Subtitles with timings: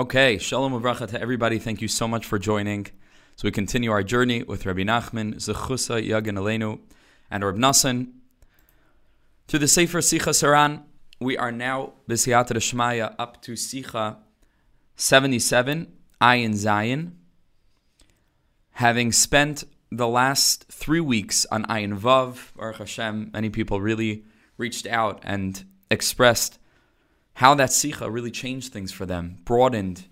[0.00, 1.58] Okay, shalom uvracha to everybody.
[1.58, 2.86] Thank you so much for joining.
[3.36, 6.78] So we continue our journey with Rabbi Nachman, Zechusa, Yagin Aleinu,
[7.30, 8.12] and Rabbi Nassan.
[9.48, 10.84] To the Sefer Sichos HaRan,
[11.20, 14.16] we are now, B'siyat Shmaya, up to Sicha
[14.96, 15.92] 77,
[16.22, 17.12] Ayin Zayin.
[18.70, 24.24] Having spent the last three weeks on Ayin Vav, Baruch Hashem, many people really
[24.56, 26.58] reached out and expressed
[27.34, 30.06] how that Sicha really changed things for them, broadened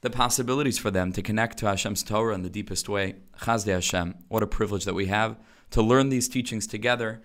[0.00, 3.16] the possibilities for them to connect to Hashem's Torah in the deepest way.
[3.40, 5.36] Chazde Hashem, what a privilege that we have
[5.70, 7.22] to learn these teachings together.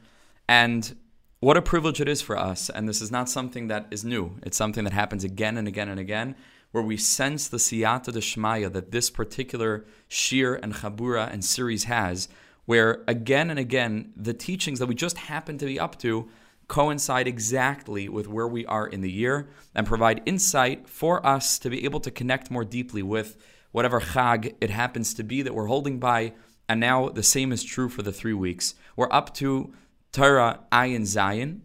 [0.47, 0.95] And
[1.39, 2.70] what a privilege it is for us.
[2.70, 5.89] And this is not something that is new, it's something that happens again and again
[5.89, 6.35] and again,
[6.72, 12.27] where we sense the siyata deshmaya that this particular shiur and chabura and series has,
[12.66, 16.27] where again and again, the teachings that we just happen to be up to
[16.67, 21.70] coincide exactly with where we are in the year and provide insight for us to
[21.70, 23.38] be able to connect more deeply with
[23.72, 26.33] whatever chag it happens to be that we're holding by.
[26.70, 28.75] And now the same is true for the three weeks.
[28.95, 29.73] We're up to
[30.11, 31.59] Torah Ayin Zayin.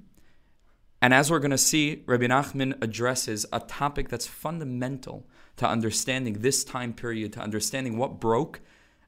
[1.01, 6.35] And as we're going to see, Rabbi Nachman addresses a topic that's fundamental to understanding
[6.41, 8.61] this time period, to understanding what broke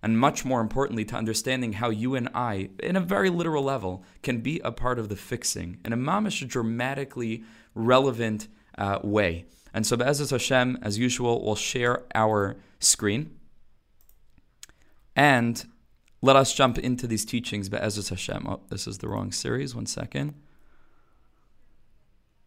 [0.02, 4.04] and much more importantly, to understanding how you and I, in a very literal level,
[4.22, 8.48] can be a part of the fixing in a mamish dramatically relevant
[8.78, 9.44] uh, way.
[9.74, 13.38] And so, Be'ezus Hashem, as usual, will share our screen.
[15.14, 15.64] And
[16.22, 18.46] let us jump into these teachings, Be'ezus Hashem.
[18.48, 19.74] Oh, this is the wrong series.
[19.74, 20.34] One second.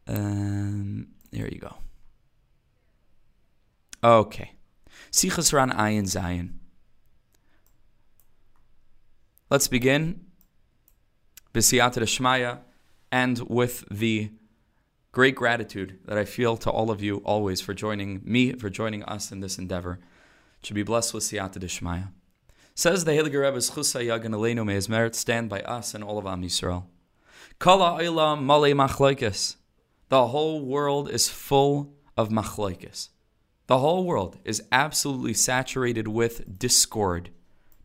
[0.07, 1.75] Um, there you go.
[4.03, 4.51] Okay.
[5.11, 6.53] Sichos HaRan Ayin Zayin.
[9.53, 10.19] Let's begin
[11.53, 12.61] B'siyat Shmaya
[13.11, 14.31] and with the
[15.11, 19.03] great gratitude that I feel to all of you always for joining me, for joining
[19.03, 19.99] us in this endeavor.
[20.63, 22.07] To be blessed with Siyata Shmaya.
[22.73, 26.17] Says the Heilige Rebbe Chusa Yagan Aleinu, may his merit stand by us and all
[26.17, 26.85] of Am Yisrael.
[27.59, 29.57] Kala Olam Male Machlaikis.
[30.09, 33.09] The whole world is full of machlaikis.
[33.67, 37.29] The whole world is absolutely saturated with discord,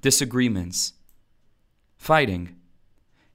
[0.01, 0.95] disagreements,
[1.99, 2.57] fighting.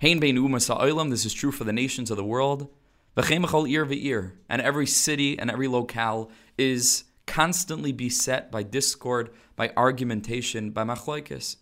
[0.02, 2.70] Hein bein umas this is true for the nations of the world.
[3.16, 9.72] V'chemachal ir ve'ir, and every city and every locale is constantly beset by discord, by
[9.78, 11.58] argumentation, by machlokes.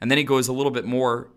[0.00, 1.30] And then he goes a little bit more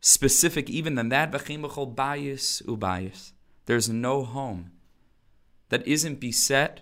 [0.00, 1.30] specific even than that.
[1.30, 3.32] V'chemachal bayis ubayis.
[3.66, 4.72] There's no home
[5.68, 6.80] that isn't beset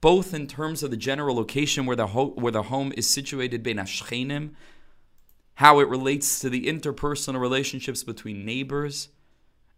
[0.00, 3.62] both in terms of the general location where the, ho- where the home is situated,
[5.56, 9.08] how it relates to the interpersonal relationships between neighbors,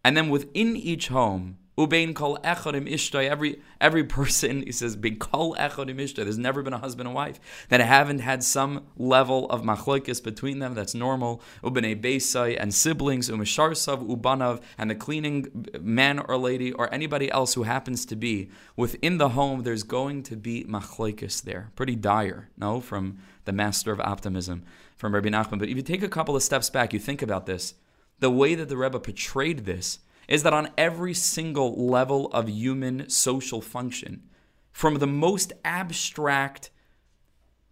[0.04, 5.54] and then within each home, ubein kol echodim ishtay, every every person, he says, kol
[5.54, 6.16] echodim ishtay.
[6.16, 7.38] There's never been a husband and wife
[7.68, 10.74] that haven't had some level of machlokes between them.
[10.74, 11.40] That's normal.
[11.62, 17.54] Ubenei beisai and siblings, umisharsav ubanav, and the cleaning man or lady or anybody else
[17.54, 19.62] who happens to be within the home.
[19.62, 21.70] There's going to be machlokes there.
[21.76, 24.64] Pretty dire, no, from the master of optimism
[24.98, 25.58] from Rabbi Nachman.
[25.58, 27.74] But if you take a couple of steps back, you think about this.
[28.18, 33.08] The way that the Rebbe portrayed this is that on every single level of human
[33.08, 34.24] social function,
[34.72, 36.70] from the most abstract,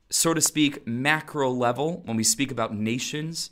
[0.09, 3.51] so to speak, macro level, when we speak about nations,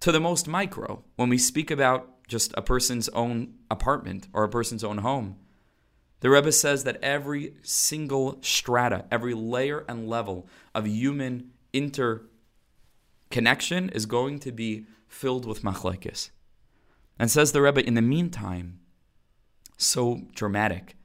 [0.00, 4.48] to the most micro, when we speak about just a person's own apartment or a
[4.48, 5.36] person's own home.
[6.20, 12.22] The Rebbe says that every single strata, every layer and level of human inter
[13.32, 16.30] connection is going to be filled with machlekes.
[17.18, 18.78] And says the Rebbe, in the meantime,
[19.76, 20.96] so dramatic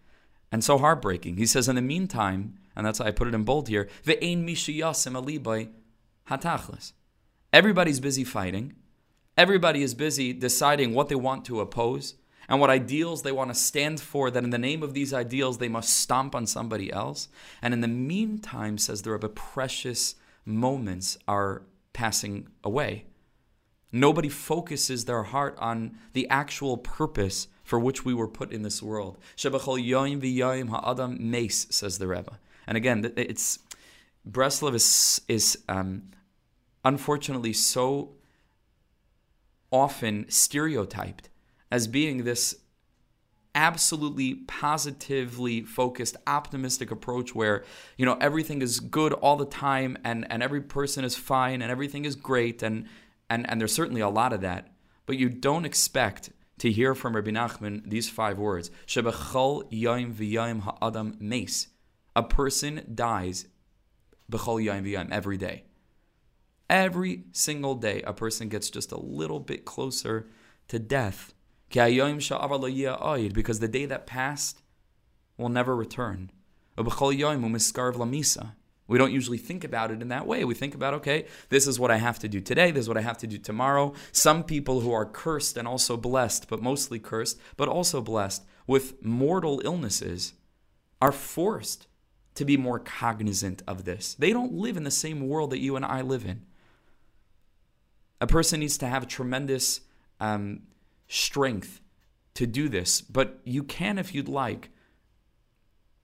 [0.52, 1.38] and so heartbreaking.
[1.38, 4.46] He says, in the meantime, and that's why I put it in bold here, ve'ein
[4.46, 5.70] mishiyasim alibai
[6.30, 6.94] hatachlis.
[7.52, 8.76] Everybody's busy fighting.
[9.36, 12.16] Everybody is busy deciding what they want to oppose
[12.50, 15.58] and what ideals they want to stand for, that in the name of these ideals
[15.58, 17.28] they must stomp on somebody else.
[17.62, 20.16] And in the meantime, says the Rebbe, precious
[20.46, 21.64] moments are
[21.98, 23.06] passing away.
[23.92, 28.84] Nobody focuses their heart on the actual purpose for which we were put in this
[28.84, 29.18] world.
[29.36, 32.38] Shebachol yoyim v'yoyim ha'adam mace, says the Rebbe.
[32.68, 33.58] And again, it's
[34.30, 36.12] Breslov is, is um,
[36.86, 38.14] unfortunately so
[39.72, 41.30] often stereotyped
[41.72, 42.58] as being this
[43.58, 47.66] absolutely positively focused optimistic approach where
[47.98, 51.70] you know everything is good all the time and and every person is fine and
[51.70, 52.86] everything is great and
[53.30, 54.70] and and there's certainly a lot of that
[55.08, 60.62] but you don't expect to hear from Rabbi Nachman these five words: Shebechol yom v'yom
[60.62, 61.68] ha'adam mace.
[62.16, 63.48] A person dies
[64.32, 65.64] bechol yom v'yom every day.
[66.70, 70.28] Every single day, a person gets just a little bit closer
[70.68, 71.34] to death.
[73.34, 74.62] Because the day that passed
[75.38, 76.32] will never return.
[78.88, 80.46] We don't usually think about it in that way.
[80.46, 82.98] We think about, okay, this is what I have to do today, this is what
[82.98, 83.94] I have to do tomorrow.
[84.12, 89.04] Some people who are cursed and also blessed, but mostly cursed, but also blessed with
[89.04, 90.34] mortal illnesses,
[91.02, 91.88] are forced
[92.36, 94.14] to be more cognizant of this.
[94.14, 96.46] They don't live in the same world that you and I live in.
[98.22, 99.82] A person needs to have tremendous
[100.20, 100.62] um,
[101.08, 101.82] strength
[102.36, 104.70] to do this, but you can if you'd like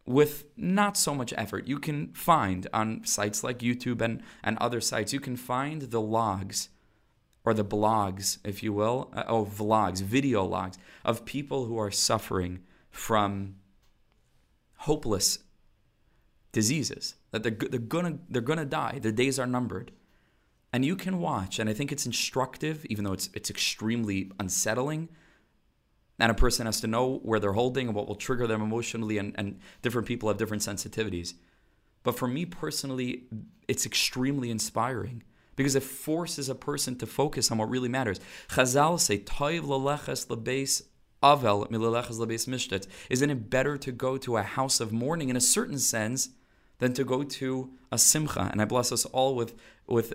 [0.05, 1.67] with not so much effort.
[1.67, 6.01] You can find on sites like YouTube and, and other sites, you can find the
[6.01, 6.69] logs
[7.45, 11.91] or the blogs, if you will, uh, oh, vlogs, video logs of people who are
[11.91, 12.59] suffering
[12.89, 13.55] from
[14.77, 15.39] hopeless
[16.51, 18.99] diseases that they're, they're gonna they're gonna die.
[19.01, 19.91] Their days are numbered,
[20.73, 21.59] and you can watch.
[21.59, 25.07] And I think it's instructive, even though it's it's extremely unsettling
[26.19, 29.17] and a person has to know where they're holding and what will trigger them emotionally,
[29.17, 31.33] and, and different people have different sensitivities.
[32.03, 33.23] But for me personally,
[33.67, 35.23] it's extremely inspiring
[35.55, 38.19] because it forces a person to focus on what really matters.
[38.49, 40.83] Chazal say, Toiv leleches lebeis
[41.21, 42.87] avel mileleches lebeis mishtet.
[43.09, 46.29] Isn't it better to go to a house of mourning in a certain sense
[46.79, 48.49] than to go to a simcha?
[48.51, 49.55] And I bless us all with,
[49.87, 50.13] with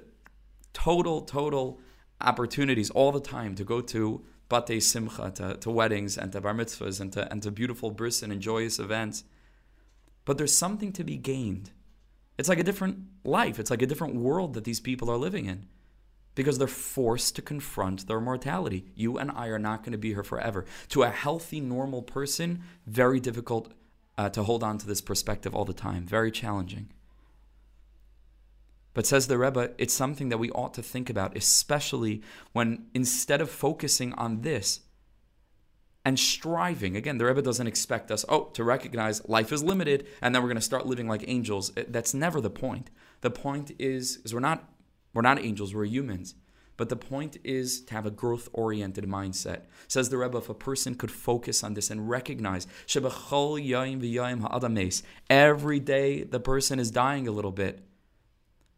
[0.79, 1.81] total, total
[2.21, 6.55] opportunities all the time to go to Bate Simcha, to, to weddings and to bar
[6.55, 9.25] mitzvahs and to, and to beautiful bris and joyous events.
[10.25, 11.71] But there's something to be gained.
[12.39, 15.47] It's like a different life, it's like a different world that these people are living
[15.47, 15.67] in
[16.37, 18.85] because they're forced to confront their mortality.
[18.95, 20.65] You and I are not going to be here forever.
[20.91, 23.73] To a healthy, normal person, very difficult
[24.17, 26.93] uh, to hold on to this perspective all the time, very challenging.
[28.95, 33.41] But says the Rebbe, it's something that we ought to think about, especially when instead
[33.41, 34.81] of focusing on this
[36.05, 40.35] and striving, again, the Rebbe doesn't expect us, oh, to recognize life is limited and
[40.35, 41.71] then we're going to start living like angels.
[41.89, 42.91] That's never the point.
[43.21, 44.69] The point is, is we're not
[45.15, 46.35] we're not angels, we're humans.
[46.77, 49.63] But the point is to have a growth oriented mindset.
[49.89, 52.69] Says the Rebbe, if a person could focus on this and recognize,
[55.29, 57.88] every day the person is dying a little bit.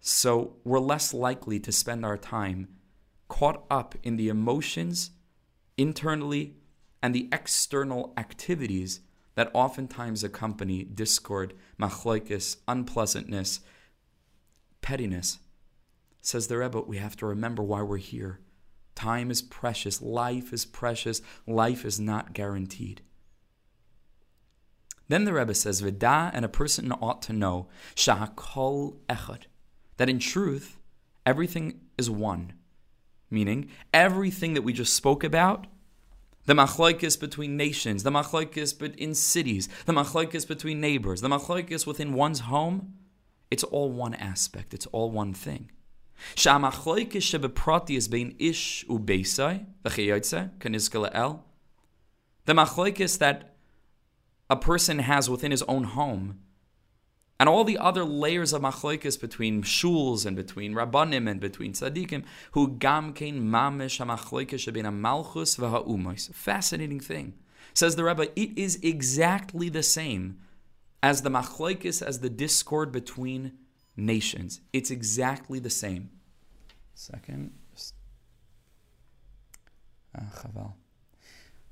[0.00, 2.68] So we're less likely to spend our time
[3.28, 5.10] caught up in the emotions
[5.76, 6.56] internally
[7.02, 9.00] and the external activities
[9.34, 13.60] that oftentimes accompany discord, machloikis, unpleasantness,
[14.82, 15.38] pettiness.
[16.20, 18.40] Says the Rebbe, we have to remember why we're here.
[18.94, 23.02] Time is precious, life is precious, life is not guaranteed.
[25.08, 29.44] Then the Rebbe says, Vida, and a person ought to know, Shahakol Echad
[30.00, 30.78] that in truth,
[31.26, 32.54] everything is one.
[33.28, 35.66] Meaning, everything that we just spoke about,
[36.46, 42.14] the machlokes between nations, the machlokes in cities, the machlokes between neighbors, the machlokes within
[42.14, 42.94] one's home,
[43.50, 45.70] it's all one aspect, it's all one thing.
[52.46, 53.54] The machlokes that
[54.48, 56.38] a person has within his own home
[57.40, 62.22] and all the other layers of machlokes between shuls and between rabbanim and between tzaddikim,
[62.52, 66.34] who gamkein mamish hamachlokes shebin malchus v'ha'umos.
[66.34, 67.32] Fascinating thing.
[67.72, 70.38] Says the Rebbe, it is exactly the same
[71.02, 73.52] as the machlokes, as the discord between
[73.96, 74.60] nations.
[74.74, 76.10] It's exactly the same.
[76.94, 77.52] Second.
[80.14, 80.72] Ah,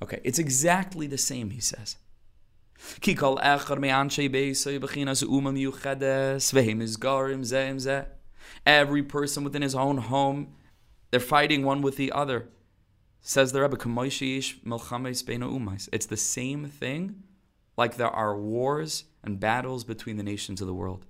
[0.03, 1.97] okay, it's exactly the same, he says.
[2.79, 8.03] Me anshe beisoy bechinas umam yuchedes vehem is garim zeim ze.
[8.65, 10.55] Every person within his own home,
[11.11, 12.49] they're fighting one with the other.
[13.21, 13.77] Says the Rebbe,
[15.93, 17.23] It's the same thing
[17.77, 21.05] like there are wars and battles between the nations of the world.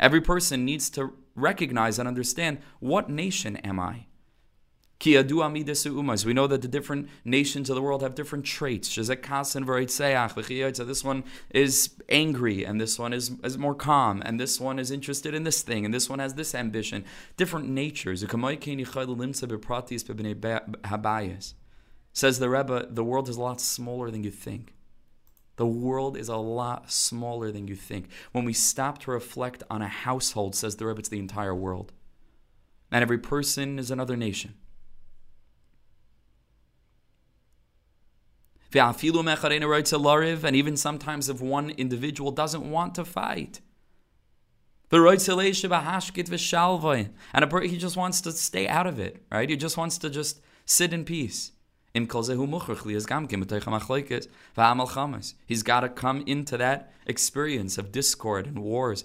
[0.00, 4.06] Every person needs to recognize and understand what nation am I?
[5.00, 8.94] We know that the different nations of the world have different traits.
[8.96, 9.08] This
[11.04, 15.34] one is angry, and this one is, is more calm, and this one is interested
[15.34, 17.04] in this thing, and this one has this ambition.
[17.36, 18.24] Different natures.
[22.12, 24.74] Says the Rebbe, the world is a lot smaller than you think.
[25.54, 28.08] The world is a lot smaller than you think.
[28.32, 31.92] When we stop to reflect on a household, says the Rebbe, it's the entire world.
[32.90, 34.54] And every person is another nation.
[40.44, 43.60] And even sometimes if one individual doesn't want to fight,
[47.32, 49.48] and a, he just wants to stay out of it, right?
[49.50, 51.52] He just wants to just sit in peace.
[55.46, 59.04] He's got to come into that experience of discord and wars.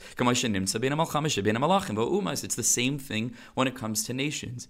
[2.43, 4.67] It's the same thing when it comes to nations.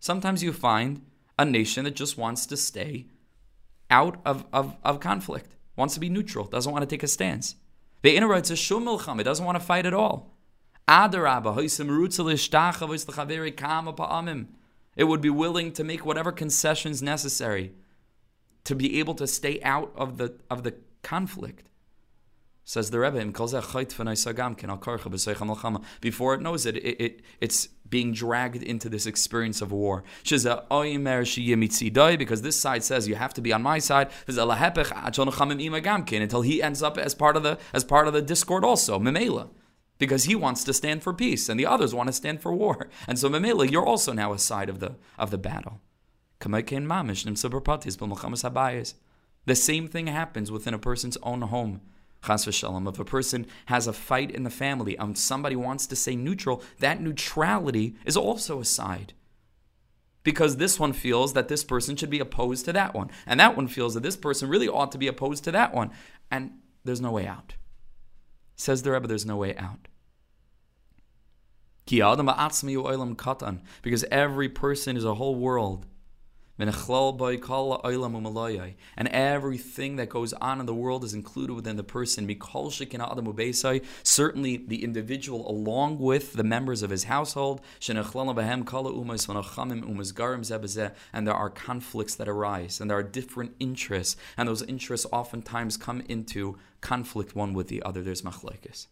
[0.00, 1.02] Sometimes you find
[1.38, 3.06] a nation that just wants to stay
[3.90, 7.54] out of, of, of conflict, wants to be neutral, doesn't want to take a stance.
[8.02, 10.34] It doesn't want to fight at all.
[14.96, 17.72] It would be willing to make whatever concessions necessary
[18.64, 21.70] to be able to stay out of the of the conflict.
[22.64, 23.24] Says the Rebbe,
[26.00, 30.04] before it knows it, it, it, it's being dragged into this experience of war.
[30.24, 30.42] Because
[32.42, 37.14] this side says you have to be on my side until he ends up as
[37.14, 39.48] part of the as part of the discord also, Memela.
[39.98, 42.88] Because he wants to stand for peace and the others want to stand for war.
[43.06, 45.80] And so Memela, you're also now a side of the of the battle.
[49.46, 51.80] The same thing happens within a person's own home.
[52.24, 52.88] Chas v'shalom.
[52.88, 56.62] If a person has a fight in the family and somebody wants to say neutral,
[56.80, 59.12] that neutrality is also a side.
[60.24, 63.10] Because this one feels that this person should be opposed to that one.
[63.26, 65.90] And that one feels that this person really ought to be opposed to that one.
[66.30, 67.54] And there's no way out.
[68.56, 69.88] Says the Rebbe, there's no way out.
[73.82, 75.86] Because every person is a whole world.
[76.58, 76.68] And
[79.08, 82.26] everything that goes on in the world is included within the person.
[84.02, 87.60] Certainly the individual along with the members of his household.
[87.88, 87.98] And
[91.26, 96.00] there are conflicts that arise, and there are different interests, and those interests oftentimes come
[96.08, 98.02] into conflict one with the other.
[98.02, 98.88] There's machlekes.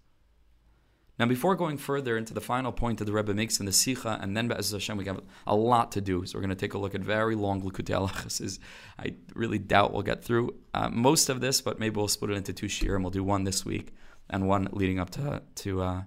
[1.18, 4.18] Now, before going further into the final point that the Rebbe makes in the Sikha,
[4.20, 6.26] and then Be'ez Hashem, we have a lot to do.
[6.26, 8.58] So we're going to take a look at very long Likutei.
[8.98, 12.36] I really doubt we'll get through uh, most of this, but maybe we'll split it
[12.36, 13.94] into two shir, and we'll do one this week
[14.28, 15.82] and one leading up to to.
[15.82, 16.02] Uh,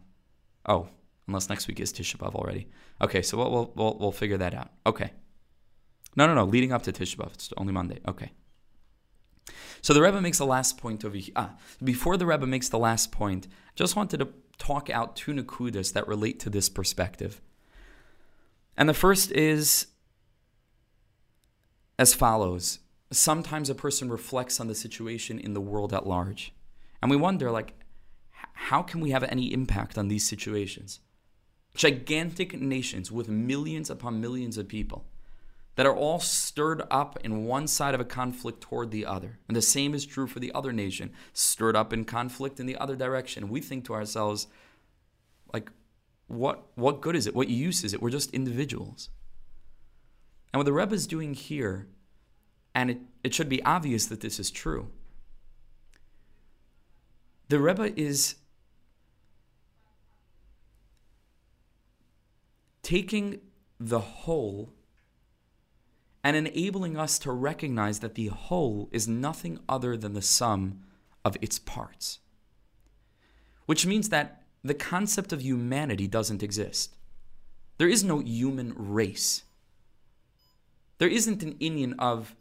[0.68, 0.89] oh,
[1.28, 2.68] unless next week is Tisha B'av already.
[3.01, 4.70] Okay, so we'll, we'll we'll figure that out.
[4.86, 5.12] Okay.
[6.16, 6.44] No, no, no.
[6.44, 8.00] Leading up to Tisha B'av, it's only Monday.
[8.08, 8.32] Okay.
[9.82, 11.34] So the Rebbe makes the last point over here.
[11.36, 14.28] Ah, before the Rebbe makes the last point, just wanted to
[14.60, 17.42] talk out two nakudas that relate to this perspective.
[18.78, 19.88] And the first is
[21.98, 22.80] as follows
[23.12, 26.54] Sometimes a person reflects on the situation in the world at large.
[27.01, 27.74] And we wonder, like,
[28.32, 31.00] how can we have any impact on these situations?
[31.74, 35.06] Gigantic nations with millions upon millions of people
[35.80, 39.40] that are all stirred up in one side of a conflict toward the other.
[39.48, 42.76] And the same is true for the other nation, stirred up in conflict in the
[42.76, 43.48] other direction.
[43.48, 44.48] We think to ourselves,
[45.54, 45.72] like,
[46.28, 47.34] what what good is it?
[47.34, 48.02] What use is it?
[48.02, 49.10] We're just individuals.
[50.52, 51.88] And what the Rebbe is doing here,
[52.76, 54.92] and it, it should be obvious that this is true,
[57.48, 58.36] the Rebbe is
[62.84, 63.40] taking
[63.80, 64.74] the whole
[66.24, 70.80] and enabling us to recognize that the whole is nothing other than the sum
[71.24, 72.20] of its parts.
[73.66, 76.96] Which means that the concept of humanity doesn't exist.
[77.78, 79.44] There is no human race.
[80.98, 82.36] There isn't an Indian of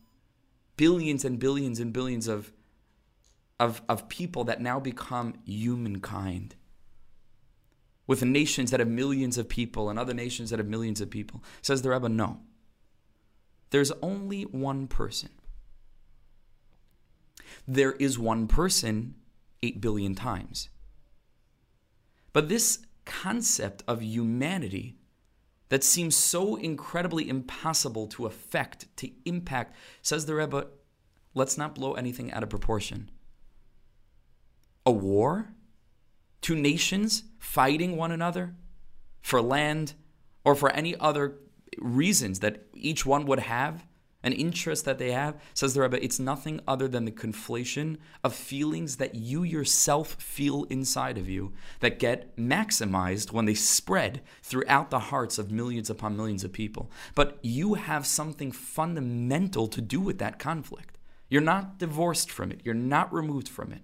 [0.76, 2.52] billions and billions and billions of,
[3.60, 6.56] of, of people that now become humankind.
[8.08, 11.44] With nations that have millions of people and other nations that have millions of people.
[11.62, 12.40] Says the Rebbe, no.
[13.70, 15.30] There's only one person.
[17.66, 19.14] There is one person
[19.62, 20.68] 8 billion times.
[22.32, 24.96] But this concept of humanity
[25.68, 30.66] that seems so incredibly impossible to affect, to impact, says the Rebbe,
[31.34, 33.10] let's not blow anything out of proportion.
[34.86, 35.50] A war?
[36.40, 38.54] Two nations fighting one another
[39.20, 39.94] for land
[40.44, 41.38] or for any other
[41.80, 43.86] reasons that each one would have,
[44.22, 48.34] an interest that they have, says the Rebbe, it's nothing other than the conflation of
[48.34, 54.90] feelings that you yourself feel inside of you that get maximized when they spread throughout
[54.90, 56.90] the hearts of millions upon millions of people.
[57.14, 60.98] But you have something fundamental to do with that conflict.
[61.30, 63.82] You're not divorced from it, you're not removed from it.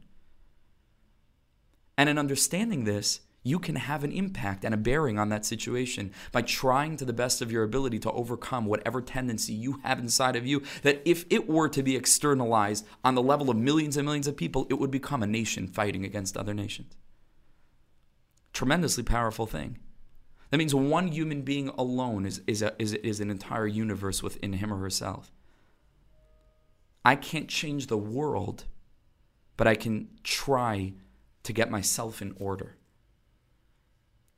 [1.97, 6.11] And in understanding this, you can have an impact and a bearing on that situation
[6.33, 10.35] by trying to the best of your ability to overcome whatever tendency you have inside
[10.35, 10.63] of you.
[10.83, 14.37] That if it were to be externalized on the level of millions and millions of
[14.37, 16.97] people, it would become a nation fighting against other nations.
[18.55, 19.79] Tremendously powerful thing.
[20.51, 24.55] That means one human being alone is, is, a, is, is an entire universe within
[24.55, 25.31] him or herself.
[27.05, 28.65] I can't change the world,
[29.59, 30.95] but I can try
[31.43, 32.77] to get myself in order.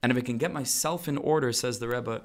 [0.07, 2.23] And if I can get myself in order, says the Rebbe,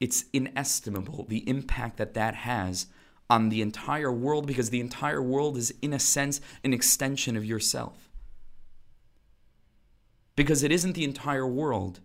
[0.00, 2.88] it's inestimable the impact that that has
[3.30, 7.44] on the entire world because the entire world is, in a sense, an extension of
[7.46, 8.10] yourself.
[10.36, 12.00] Because it isn't the entire world,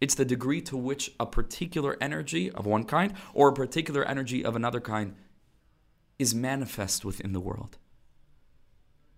[0.00, 4.44] it's the degree to which a particular energy of one kind or a particular energy
[4.44, 5.16] of another kind
[6.20, 7.78] is manifest within the world.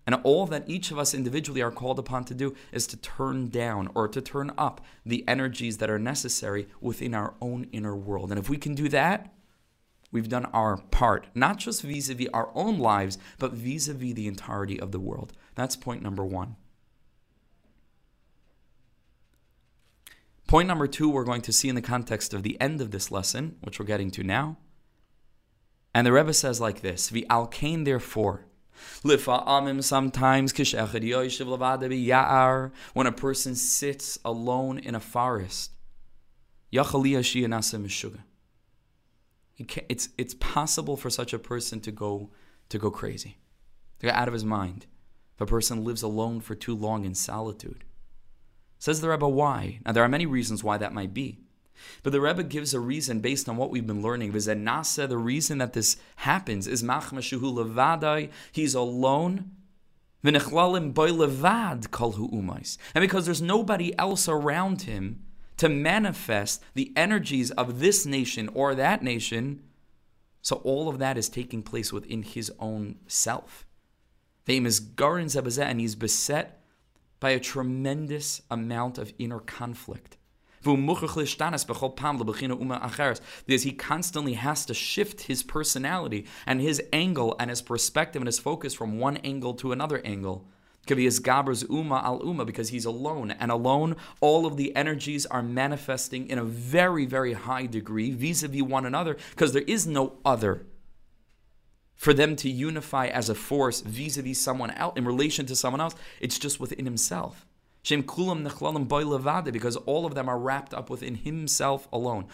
[0.09, 3.51] And all that each of us individually are called upon to do is to turn
[3.51, 8.31] down or to turn up the energies that are necessary within our own inner world.
[8.31, 9.31] And if we can do that,
[10.11, 13.93] we've done our part, not just vis a vis our own lives, but vis a
[13.93, 15.35] vis the entirety of the world.
[15.57, 16.57] That's point number one.
[20.47, 23.11] Point number two, we're going to see in the context of the end of this
[23.11, 24.57] lesson, which we're getting to now.
[25.95, 28.48] And the Rebbe says like this: "The al kein, therefore."
[29.05, 30.53] Lifa'amim sometimes
[32.95, 35.73] when a person sits alone in a forest.
[39.59, 42.31] It's, it's possible for such a person to go
[42.69, 43.39] to go crazy,
[44.01, 44.87] to go out of his mind.
[45.35, 47.85] If a person lives alone for too long in solitude.
[48.79, 49.81] Says the Rebbe, why?
[49.85, 51.39] Now there are many reasons why that might be.
[52.03, 54.33] But the Rebbe gives a reason based on what we've been learning.
[54.33, 58.31] Nasa, the reason that this happens is machmashuhu levadai.
[58.53, 59.53] He's alone.
[60.25, 60.35] And
[62.95, 65.25] because there's nobody else around him
[65.59, 69.63] to manifest the energies of this nation or that nation,
[70.43, 73.67] so all of that is taking place within his own self.
[74.45, 76.63] The Famous Garin and he's beset
[77.21, 80.17] by a tremendous amount of inner conflict.
[80.63, 81.27] Because
[83.63, 88.39] he constantly has to shift his personality and his angle and his perspective and his
[88.39, 90.47] focus from one angle to another angle.
[90.87, 97.35] Because he's alone, and alone, all of the energies are manifesting in a very, very
[97.35, 100.65] high degree vis a vis one another, because there is no other
[101.95, 105.57] for them to unify as a force vis a vis someone else in relation to
[105.57, 105.95] someone else.
[106.21, 107.45] It's just within himself.
[107.83, 112.27] Shem kulam nechlalim boy because all of them are wrapped up within himself alone.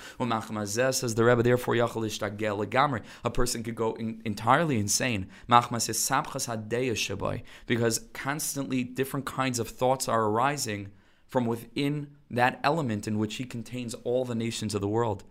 [0.66, 5.28] says the Rebbe, therefore a person could go in, entirely insane.
[5.48, 10.90] Machmas says because constantly different kinds of thoughts are arising
[11.26, 15.24] from within that element in which he contains all the nations of the world.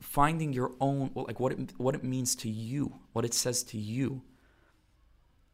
[0.00, 3.78] finding your own like what it, what it means to you, what it says to
[3.78, 4.22] you.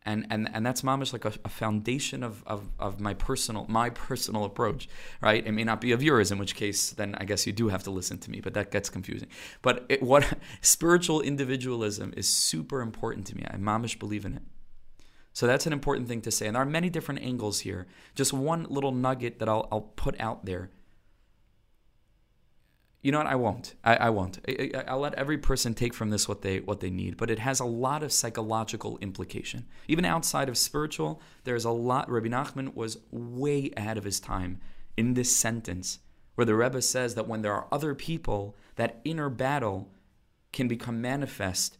[0.04, 3.88] And, and, and that's mamish like a, a foundation of, of, of my personal my
[3.90, 4.88] personal approach,
[5.20, 5.46] right?
[5.46, 7.84] It may not be of yours, in which case then I guess you do have
[7.84, 9.28] to listen to me, but that gets confusing.
[9.62, 13.44] But it, what spiritual individualism is super important to me.
[13.48, 14.42] I mamish believe in it.
[15.32, 16.46] So that's an important thing to say.
[16.46, 17.86] And there are many different angles here.
[18.14, 20.70] Just one little nugget that I'll, I'll put out there
[23.02, 23.26] you know what?
[23.26, 23.74] I won't.
[23.82, 24.38] I, I won't.
[24.48, 27.16] I, will let every person take from this what they what they need.
[27.16, 29.66] But it has a lot of psychological implication.
[29.88, 32.08] Even outside of spiritual, there's a lot.
[32.08, 34.60] Rabbi Nachman was way ahead of his time
[34.96, 35.98] in this sentence,
[36.36, 39.90] where the Rebbe says that when there are other people, that inner battle
[40.52, 41.78] can become manifest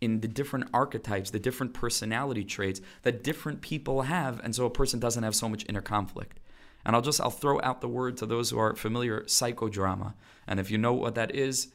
[0.00, 4.70] in the different archetypes, the different personality traits that different people have, and so a
[4.70, 6.40] person doesn't have so much inner conflict.
[6.84, 10.14] And I'll just I'll throw out the word to those who are familiar psychodrama.
[10.46, 11.68] And if you know what that is,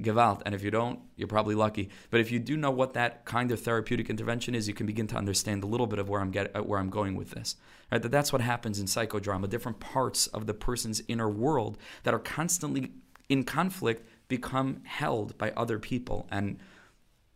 [0.00, 0.42] Gewalt.
[0.44, 1.88] And if you don't, you're probably lucky.
[2.10, 5.06] But if you do know what that kind of therapeutic intervention is, you can begin
[5.08, 7.56] to understand a little bit of where I'm get, uh, where I'm going with this.
[7.90, 8.00] Right?
[8.02, 9.48] That that's what happens in psychodrama.
[9.48, 12.92] Different parts of the person's inner world that are constantly
[13.28, 16.58] in conflict become held by other people, and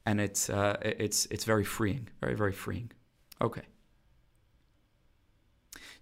[0.07, 2.91] and it's uh, it's it's very freeing, very very freeing.
[3.41, 3.63] Okay.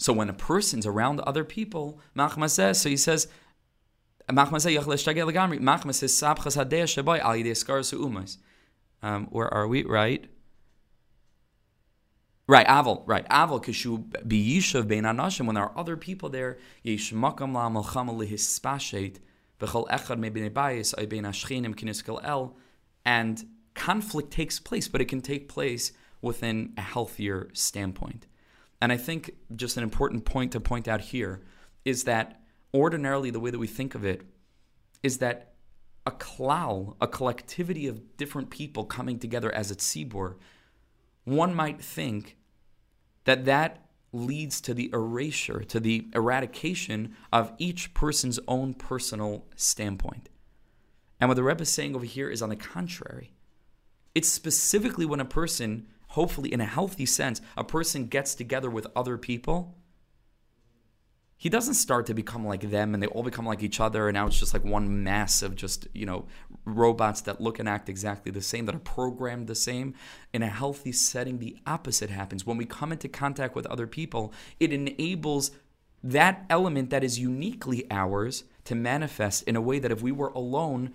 [0.03, 3.29] So when a person's around other people, Machma says, so he says,
[4.29, 4.75] al yidei
[7.55, 8.39] skaras umas.
[9.01, 9.85] Um, where are we?
[9.85, 10.25] Right.
[12.49, 17.13] Right, Aval, right, Aval, Kishu biyishav bein anashim, when there are other people there, yesh
[17.13, 19.19] makam la malchama lehispashet,
[19.61, 20.95] bechol echad me b'nei bayis,
[22.25, 22.57] el,
[23.05, 28.27] and conflict takes place, but it can take place within a healthier standpoint.
[28.83, 31.41] And I think just an important point to point out here
[31.85, 32.43] is that
[32.75, 34.23] ordinarily the way that we think of it
[35.05, 35.55] is that
[36.05, 40.35] a klal, a collectivity of different people coming together as a tzibur,
[41.23, 42.37] one might think
[43.23, 50.29] that that leads to the erasure, to the eradication of each person's own personal standpoint.
[51.21, 53.33] And what the Rebbe is saying over here is on the contrary.
[54.13, 58.87] It's specifically when a person, hopefully in a healthy sense, a person gets together with
[58.97, 59.77] other people
[61.43, 64.15] he doesn't start to become like them and they all become like each other and
[64.15, 66.25] now it's just like one mass of just you know
[66.65, 69.93] robots that look and act exactly the same that are programmed the same.
[70.33, 72.47] In a healthy setting the opposite happens.
[72.47, 75.51] When we come into contact with other people it enables
[76.05, 80.29] that element that is uniquely ours to manifest in a way that if we were
[80.29, 80.95] alone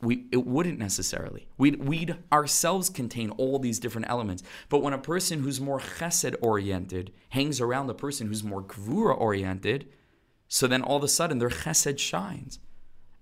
[0.00, 1.48] we it wouldn't necessarily.
[1.56, 4.42] We'd, we'd ourselves contain all these different elements.
[4.68, 9.18] But when a person who's more chesed oriented hangs around the person who's more gvura
[9.18, 9.88] oriented,
[10.48, 12.58] so then all of a sudden their chesed shines.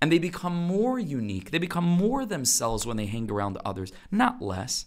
[0.01, 1.53] And they become more unique.
[1.53, 4.87] They become more themselves when they hang around others, not less.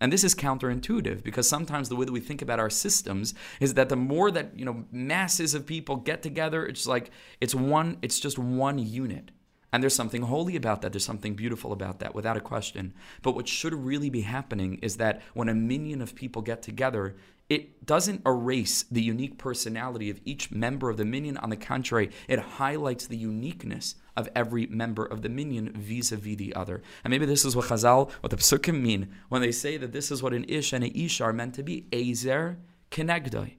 [0.00, 3.74] And this is counterintuitive because sometimes the way that we think about our systems is
[3.74, 7.98] that the more that, you know, masses of people get together, it's like it's one
[8.02, 9.30] it's just one unit.
[9.74, 10.92] And there's something holy about that.
[10.92, 12.94] There's something beautiful about that, without a question.
[13.22, 17.16] But what should really be happening is that when a minyan of people get together,
[17.48, 21.38] it doesn't erase the unique personality of each member of the minyan.
[21.38, 26.54] On the contrary, it highlights the uniqueness of every member of the minyan vis-a-vis the
[26.54, 26.80] other.
[27.02, 30.12] And maybe this is what Chazal, what the Psukim mean when they say that this
[30.12, 31.88] is what an ish and an ish are meant to be.
[31.92, 32.58] Ezer
[32.92, 33.54] kenegdoi.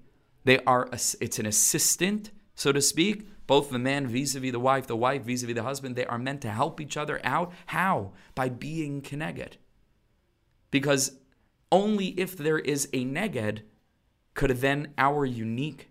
[0.45, 4.87] They are, a, it's an assistant, so to speak, both the man vis-a-vis the wife,
[4.87, 7.51] the wife vis-a-vis the husband, they are meant to help each other out.
[7.67, 8.13] How?
[8.33, 9.53] By being keneged.
[10.71, 11.19] Because
[11.71, 13.61] only if there is a neged
[14.33, 15.89] could then our unique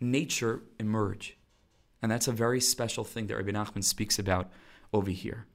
[0.00, 1.36] nature emerge.
[2.02, 4.50] And that's a very special thing that Rabbi Nachman speaks about
[4.92, 5.46] over here.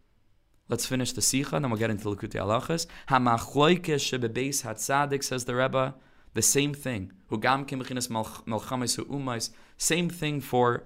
[0.68, 2.88] Let's finish the Sikha, and then we'll get into Likutei Halachas.
[3.10, 5.96] Hamachloike shebebeis hatzadik, says the Rebbe,
[6.34, 7.12] the same thing.
[7.32, 10.84] Hugam melchames Same thing for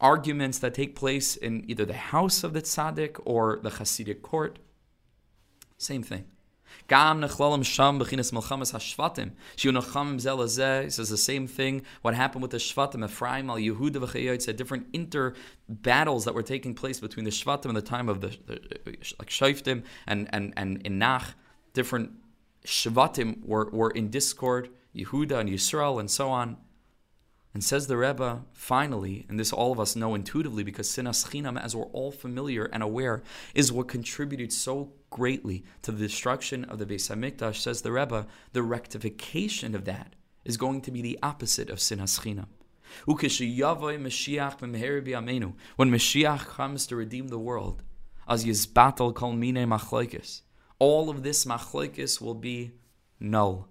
[0.00, 4.58] arguments that take place in either the house of the tzaddik or the Hasidic court.
[5.78, 6.24] Same thing.
[6.86, 7.64] Gam nechlalim
[10.90, 11.82] says the same thing.
[12.02, 15.34] What happened with the shvatim, Ephraim al Yehuda v'chayot, said different inter
[15.68, 18.60] battles that were taking place between the shvatim in the time of the, the
[19.18, 21.34] like shayftim and and and Inach.
[21.72, 22.12] Different
[22.66, 24.68] shvatim were were in discord.
[24.94, 26.56] Yehuda and Yisrael and so on.
[27.54, 31.58] And says the Rebbe, finally, and this all of us know intuitively because sinas chinam,
[31.58, 33.22] as we're all familiar and aware,
[33.54, 37.54] is what contributed so greatly to the destruction of the Beis Hamikdash.
[37.54, 42.18] Says the Rebbe, the rectification of that is going to be the opposite of sinas
[42.18, 42.48] chinam.
[43.06, 43.16] When
[45.90, 47.82] Mashiach comes to redeem the world,
[48.28, 50.42] as yizbatal kol mine machloikis,
[50.80, 52.72] all of this machlokes will be
[53.20, 53.68] null,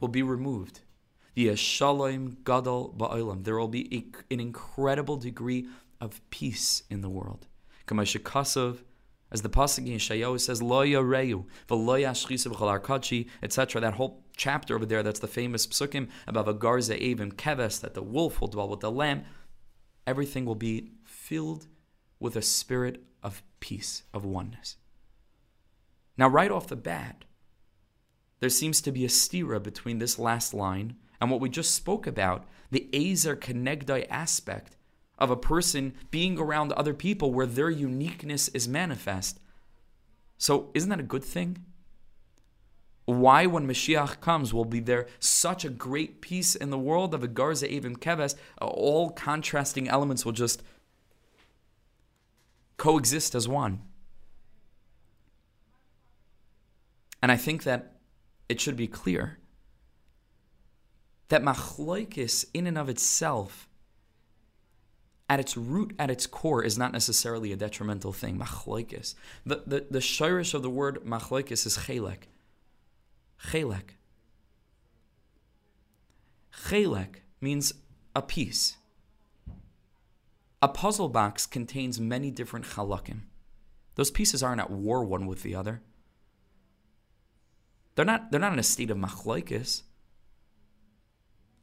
[0.00, 0.80] will be removed
[1.36, 3.44] Shalom gadol ba'olam.
[3.44, 5.66] There will be a, an incredible degree
[6.00, 7.46] of peace in the world.
[7.86, 8.78] Kamashikasov,
[9.32, 13.80] as the pasuk in Yeshayahu says, Lo yareyu, v'lo yashchisu v'chol etc.
[13.80, 17.94] That whole chapter over there, that's the famous psukim about the garza evim keves, that
[17.94, 19.24] the wolf will dwell with the lamb.
[20.06, 21.66] Everything will be filled
[22.20, 24.76] with a spirit of peace, of oneness.
[26.16, 27.24] Now, right off the bat,
[28.38, 32.06] there seems to be a stira between this last line and what we just spoke
[32.06, 34.76] about, the Ezer Kenegdai aspect
[35.18, 39.40] of a person being around other people where their uniqueness is manifest.
[40.36, 41.64] So, isn't that a good thing?
[43.06, 47.24] Why, when Mashiach comes, will be there such a great peace in the world of
[47.24, 48.34] a Garza Avim Keves?
[48.60, 50.62] Uh, all contrasting elements will just
[52.76, 53.80] coexist as one.
[57.22, 57.92] And I think that
[58.50, 59.38] it should be clear
[61.28, 63.68] that machloikis in and of itself,
[65.28, 68.38] at its root, at its core, is not necessarily a detrimental thing.
[68.38, 69.14] Machloikis.
[69.46, 72.24] The, the, the shirish of the word machloikis is chelek.
[73.48, 73.96] Chelek.
[76.66, 77.72] Chelek means
[78.14, 78.76] a piece.
[80.62, 83.22] A puzzle box contains many different chalakim.
[83.96, 85.82] Those pieces aren't at war one with the other.
[87.94, 89.82] They're not, they're not in a state of machloikis.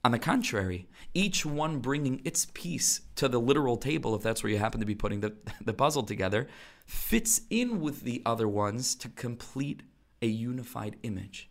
[0.03, 4.51] On the contrary, each one bringing its piece to the literal table, if that's where
[4.51, 6.47] you happen to be putting the, the puzzle together,
[6.85, 9.83] fits in with the other ones to complete
[10.21, 11.49] a unified image.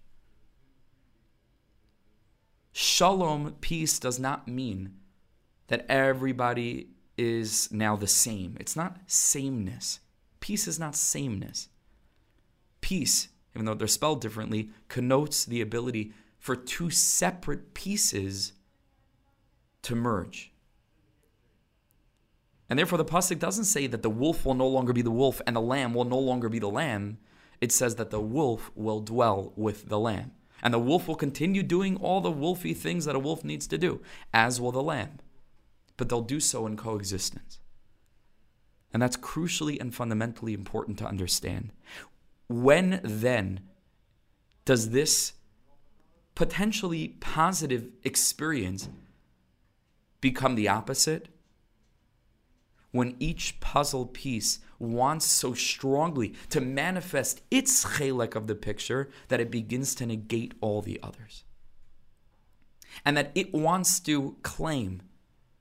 [2.72, 4.94] Shalom, peace, does not mean
[5.68, 8.56] that everybody is now the same.
[8.58, 10.00] It's not sameness.
[10.40, 11.68] Peace is not sameness.
[12.80, 18.54] Peace even though they're spelled differently, connotes the ability for two separate pieces
[19.82, 20.52] to merge.
[22.68, 25.42] And therefore, the pasuk doesn't say that the wolf will no longer be the wolf
[25.46, 27.18] and the lamb will no longer be the lamb.
[27.60, 30.32] It says that the wolf will dwell with the lamb.
[30.62, 33.78] And the wolf will continue doing all the wolfy things that a wolf needs to
[33.78, 34.00] do,
[34.32, 35.18] as will the lamb.
[35.96, 37.58] But they'll do so in coexistence.
[38.92, 41.72] And that's crucially and fundamentally important to understand.
[42.48, 43.60] When then
[44.64, 45.34] does this
[46.40, 48.88] potentially positive experience
[50.22, 51.28] become the opposite?
[52.92, 59.38] When each puzzle piece wants so strongly to manifest its chelek of the picture that
[59.38, 61.44] it begins to negate all the others.
[63.04, 65.02] And that it wants to claim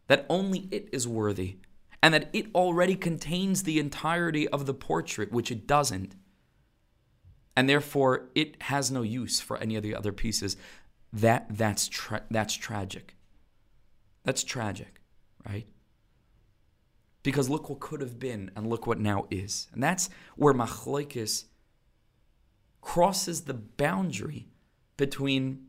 [0.08, 1.58] that only it is worthy
[2.02, 6.16] and that it already contains the entirety of the portrait, which it doesn't
[7.60, 10.56] and therefore it has no use for any of the other pieces.
[11.12, 13.18] That that's tra- that's tragic.
[14.24, 15.02] That's tragic,
[15.46, 15.68] right?
[17.22, 21.48] Because look what could have been, and look what now is, and that's where machlokes
[22.80, 24.48] crosses the boundary
[24.96, 25.66] between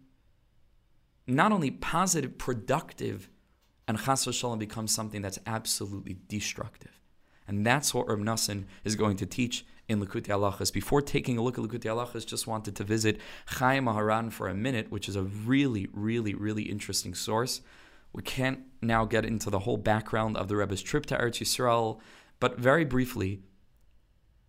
[1.27, 3.29] not only positive, productive,
[3.89, 7.01] and chas v'shalom becomes something that's absolutely destructive.
[7.49, 10.73] And that's what Reb Nassan is going to teach in Likutei Halachas.
[10.73, 13.21] Before taking a look at Likutei Halachas, just wanted to visit
[13.55, 17.61] Chayei Moharan for a minute, which is a really, really, really interesting source.
[18.13, 21.99] We can't now get into the whole background of the Rebbe's trip to Eretz Yisrael,
[22.39, 23.43] but very briefly,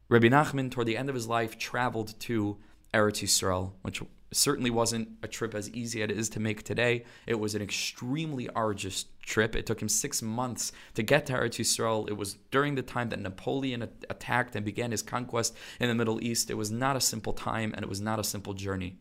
[0.09, 2.57] Rabbi Nachman, toward the end of his life, traveled to
[2.93, 7.03] Eretz Yisrael, which certainly wasn't a trip as easy as it is to make today.
[7.27, 9.55] It was an extremely arduous trip.
[9.55, 12.09] It took him six months to get to Eretz Yisrael.
[12.09, 16.23] It was during the time that Napoleon attacked and began his conquest in the Middle
[16.23, 16.49] East.
[16.49, 18.97] It was not a simple time and it was not a simple journey.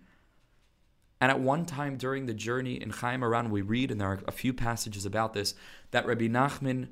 [1.20, 4.20] And at one time during the journey in Chayei Moharan, we read, and there are
[4.26, 5.54] a few passages about this,
[5.90, 6.88] that Rabbi Nachman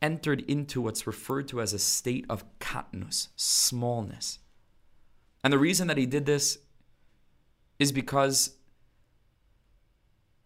[0.00, 4.38] entered into what's referred to as a state of katnus, smallness.
[5.42, 6.58] And the reason that he did this
[7.82, 8.56] is because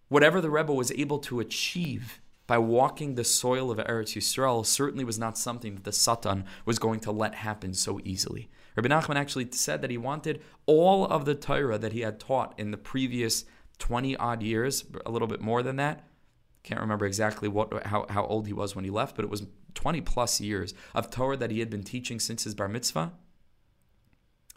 [0.09, 5.05] whatever the Rebbe was able to achieve by walking the soil of Eretz Yisrael certainly
[5.05, 8.49] was not something that the Satan was going to let happen so easily.
[8.77, 12.55] Rabbi Nachman actually said that he wanted all of the Torah that he had taught
[12.59, 13.45] in the previous
[13.79, 16.07] 20 odd years, a little bit more than that.
[16.63, 19.47] Can't remember exactly what how, how old he was when he left, but it was
[19.75, 23.13] 20 plus years of Torah that he had been teaching since his bar mitzvah.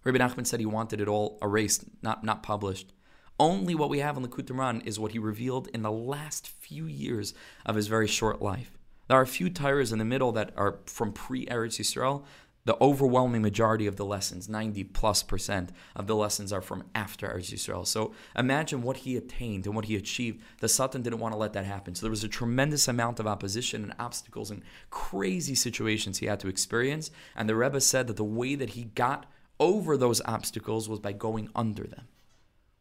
[0.03, 2.93] Rabbi Nachman said he wanted it all erased, not, not published.
[3.39, 6.47] Only what we have in the Likutei Moharan is what he revealed in the last
[6.47, 7.33] few years
[7.65, 8.77] of his very short life.
[9.07, 12.23] There are a few tires in the middle that are from pre Eretz Yisrael.
[12.65, 17.27] The overwhelming majority of the lessons, 90 plus percent of the lessons, are from after
[17.27, 17.87] Eretz Yisrael.
[17.87, 20.43] So imagine what he attained and what he achieved.
[20.59, 21.95] The Satan didn't want to let that happen.
[21.95, 26.41] So there was a tremendous amount of opposition and obstacles and crazy situations he had
[26.41, 27.09] to experience.
[27.35, 29.25] And the Rebbe said that the way that he got
[29.59, 32.07] over those obstacles was by going under them,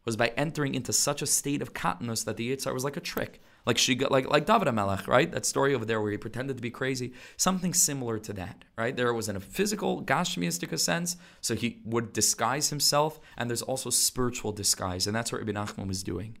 [0.05, 3.01] was by entering into such a state of katnus that the Yitzhar was like a
[3.01, 3.41] trick.
[3.65, 5.29] Like she got, like like David Melech, right?
[5.31, 7.13] That story over there where he pretended to be crazy.
[7.37, 8.95] Something similar to that, right?
[8.95, 13.89] There was in a physical, gashmiistic sense, so he would disguise himself, and there's also
[13.89, 16.37] spiritual disguise, and that's what Ibn Nachman was doing.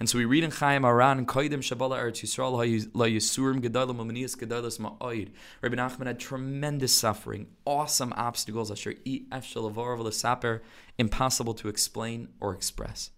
[0.00, 4.34] And so we read in Chayei Moharan, Koidim Shabala Eretz Yisrael La Yisurim Gedalim Amanias
[4.34, 5.28] Gedalis Ma'oid.
[5.60, 10.62] Rabbi Nachman had tremendous suffering, awesome obstacles, Asher Ef Shalavar Saper,
[10.96, 13.10] impossible to explain or express.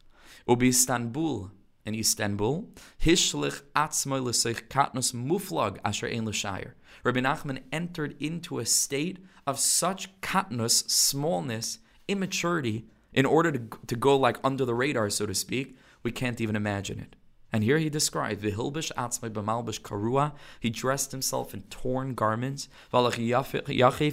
[0.48, 1.52] Ubi Istanbul,
[1.86, 2.68] in Istanbul,
[3.00, 6.74] Hishlich Atzmoy L'Seich Katnus Muflag Asher Ein L'Shire.
[7.04, 13.94] Rabbi Nachman entered into a state of such katnus, smallness, immaturity, in order to, to
[13.94, 17.16] go like under the radar, so to speak, we can't even imagine it.
[17.52, 20.32] And here he described Vihilbish Atzmai B'malbish Karua.
[20.58, 22.68] He dressed himself in torn garments.
[22.92, 23.14] Valach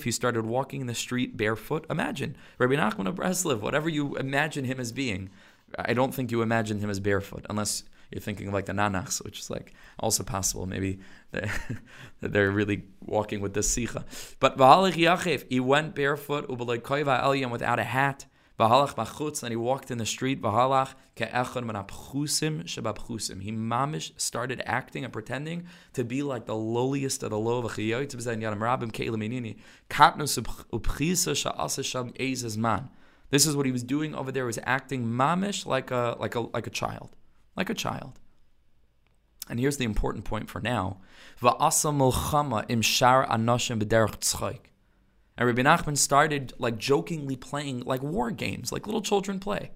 [0.04, 1.86] he started walking in the street barefoot.
[1.90, 5.30] Imagine Rabbi Nachman of Breslev, whatever you imagine him as being.
[5.78, 9.24] I don't think you imagine him as barefoot, unless you're thinking of like the nanachs,
[9.24, 10.66] which is like also possible.
[10.66, 11.00] Maybe
[11.32, 11.50] that
[12.22, 14.04] they're really walking with the sicha.
[14.40, 14.58] But
[15.50, 16.50] he went barefoot,
[17.52, 18.26] without a hat.
[18.60, 20.42] Vahalach machutz, and he walked in the street.
[20.42, 23.42] Vahalach ke'echon menapchusim shebapchusim.
[23.42, 27.60] He mamish started acting and pretending to be like the lowliest of the low.
[27.60, 29.58] of a V'chiyoyt b'zayin yadam rabim ke'ilaminini.
[29.90, 30.38] Katnus
[30.74, 32.90] upchisa sha'asa sham ezes man.
[33.30, 34.44] This is what he was doing over there.
[34.44, 37.16] He was acting mamish like a like a like a child,
[37.56, 38.20] like a child.
[39.48, 40.98] And here's the important point for now.
[41.42, 44.60] Va'asa milchama im shar anoshim b'derech tzchayk.
[45.40, 49.72] And Rabbi Nachman started like jokingly playing like war games, like little children play.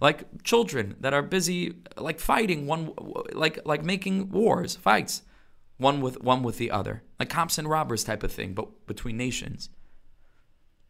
[0.00, 2.92] Like children that are busy like fighting one
[3.32, 5.22] like like making wars, fights,
[5.78, 7.02] one with one with the other.
[7.18, 9.68] Like cops and robbers type of thing, but between nations.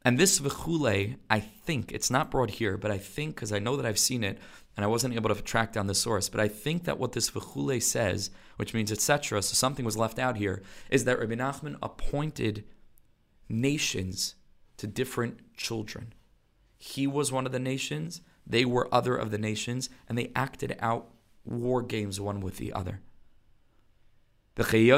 [0.04, 3.76] And this v'chule, I think, it's not brought here, but I think, because I know
[3.76, 4.37] that I've seen it,
[4.76, 7.30] and I wasn't able to track down the source, but I think that what this
[7.30, 11.76] v'chule says, which means etc., so something was left out here, is that Rabbi Nachman
[11.82, 12.64] appointed
[13.48, 14.34] nations
[14.76, 16.12] to different children.
[16.76, 20.76] He was one of the nations, they were other of the nations, and they acted
[20.80, 21.08] out
[21.44, 23.00] war games one with the other.
[24.57, 24.95] We can't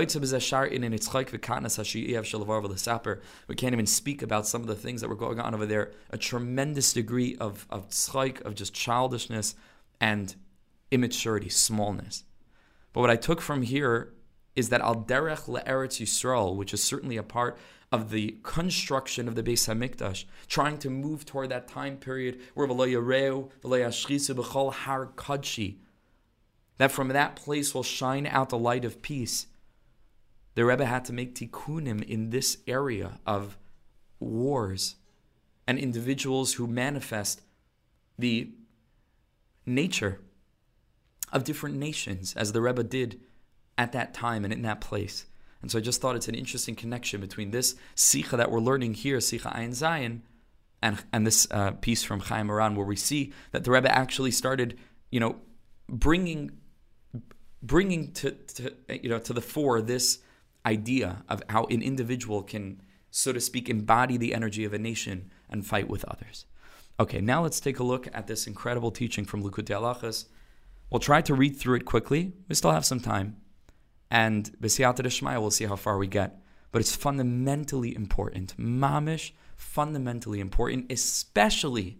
[3.72, 5.92] even speak about some of the things that were going on over there.
[6.10, 7.86] A tremendous degree of of
[8.44, 9.54] of just childishness
[9.98, 10.36] and
[10.90, 12.24] immaturity, smallness.
[12.92, 14.12] But what I took from here
[14.54, 17.56] is that al derech le'eretz Yisrael, which is certainly a part
[17.92, 22.66] of the construction of the Beis Hamikdash, trying to move toward that time period where
[22.66, 25.76] v'lo yareu, v'lo yashrisu har kadshi,
[26.78, 29.46] that from that place will shine out the light of peace.
[30.54, 33.56] The Rebbe had to make tikkunim in this area of
[34.20, 34.96] wars
[35.66, 37.42] and individuals who manifest
[38.18, 38.50] the
[39.66, 40.20] nature
[41.32, 43.20] of different nations, as the Rebbe did
[43.76, 45.26] at that time and in that place.
[45.60, 48.94] And so I just thought it's an interesting connection between this Sikha that we're learning
[48.94, 50.20] here, Sikha Ayin Zayin,
[50.80, 54.30] and, and this uh, piece from Chayei Moharan, where we see that the Rebbe actually
[54.30, 54.78] started,
[55.10, 55.36] you know,
[55.88, 56.52] bringing
[57.62, 60.20] bringing to, to you know to the fore this
[60.64, 65.30] idea of how an individual can, so to speak, embody the energy of a nation
[65.48, 66.44] and fight with others.
[66.98, 70.26] Okay, now let's take a look at this incredible teaching from Likutei Halachos.
[70.90, 72.32] We'll try to read through it quickly.
[72.48, 73.36] We still have some time.
[74.10, 76.40] And B'siyata Deshmaya, we'll see how far we get.
[76.72, 78.56] But it's fundamentally important.
[78.56, 81.98] Mamish, fundamentally important, especially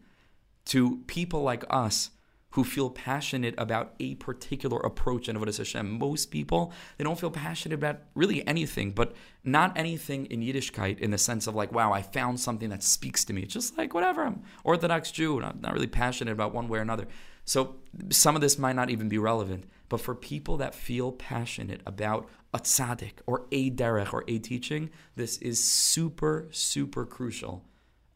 [0.67, 2.11] to people like us
[2.57, 5.99] who feel passionate about a particular approach in Avodah Hashem.
[5.99, 9.15] Most people, they don't feel passionate about really anything, but
[9.45, 13.27] not anything in Yiddishkeit in the sense of like, wow, I found something that speaks
[13.27, 13.43] to me.
[13.43, 16.79] It's just like, whatever, I'm Orthodox Jew, and I'm not really passionate about one way
[16.79, 17.07] or another.
[17.45, 17.77] So
[18.09, 19.65] some of this might not even be relevant.
[19.91, 24.89] But for people that feel passionate about a tzaddik or a derech or a teaching,
[25.15, 27.65] this is super, super crucial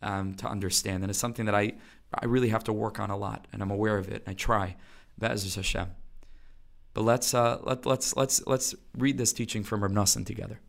[0.01, 1.03] um, to understand.
[1.03, 1.75] And it's something that I
[2.13, 4.23] I really have to work on a lot, and I'm aware of it.
[4.27, 4.77] I try.
[5.19, 5.89] Be'ezus Hashem.
[6.93, 10.61] But let's uh, let, let's let's let's read this teaching from Reb Nosson together.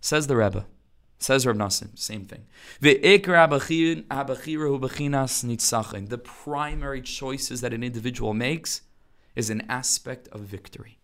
[0.00, 0.66] Says the Rebbe.
[1.18, 2.46] Says Reb Nosson, same thing.
[6.06, 8.82] The primary choices that an individual makes
[9.34, 10.95] is an aspect of victory.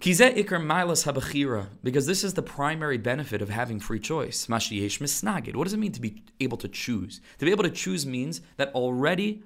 [0.00, 0.18] Because
[2.06, 4.46] this is the primary benefit of having free choice.
[4.46, 5.54] Mashiyesh misnagid.
[5.54, 7.20] What does it mean to be able to choose?
[7.38, 9.42] To be able to choose means that already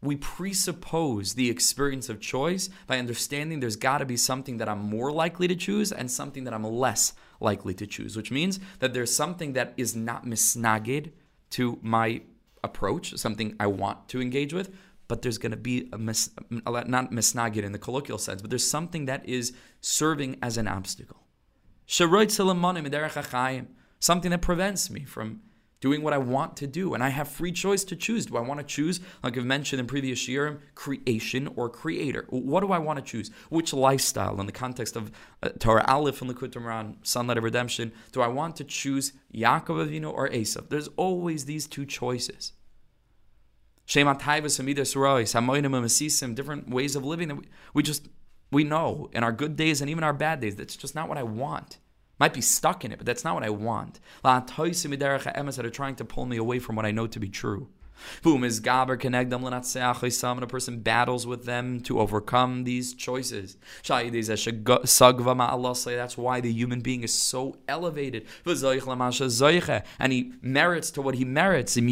[0.00, 4.80] we presuppose the experience of choice by understanding there's got to be something that I'm
[4.80, 8.94] more likely to choose and something that I'm less likely to choose, which means that
[8.94, 11.10] there's something that is not misnagid
[11.50, 12.22] to my
[12.62, 14.74] approach, something I want to engage with,
[15.08, 18.66] but there's going to be a mis, not misnagid in the colloquial sense, but there's
[18.66, 21.22] something that is serving as an obstacle.
[21.86, 22.30] Something
[24.30, 25.40] that prevents me from
[25.84, 26.94] doing what I want to do.
[26.94, 28.24] And I have free choice to choose.
[28.24, 32.24] Do I want to choose, like I've mentioned in previous year, creation or creator?
[32.30, 33.30] What do I want to choose?
[33.50, 37.92] Which lifestyle in the context of uh, Torah Aleph and Likutei Moharan, Sunlight of Redemption,
[38.12, 40.70] do I want to choose Yaakov Avinu or Esav?
[40.70, 42.52] There's always these two choices.
[46.34, 48.08] Different ways of living that we, we just
[48.50, 51.18] we know in our good days and even our bad days that's just not what
[51.18, 51.78] I want.
[52.18, 53.98] Might be stuck in it, but that's not what I want.
[54.22, 54.52] That
[55.66, 57.68] are trying to pull me away from what I know to be true.
[58.22, 63.56] Boom is gaber kenegdam and a person battles with them to overcome these choices.
[63.86, 64.48] That's
[66.18, 68.26] why the human being is so elevated.
[68.46, 71.76] And he merits to what he merits.
[71.76, 71.84] If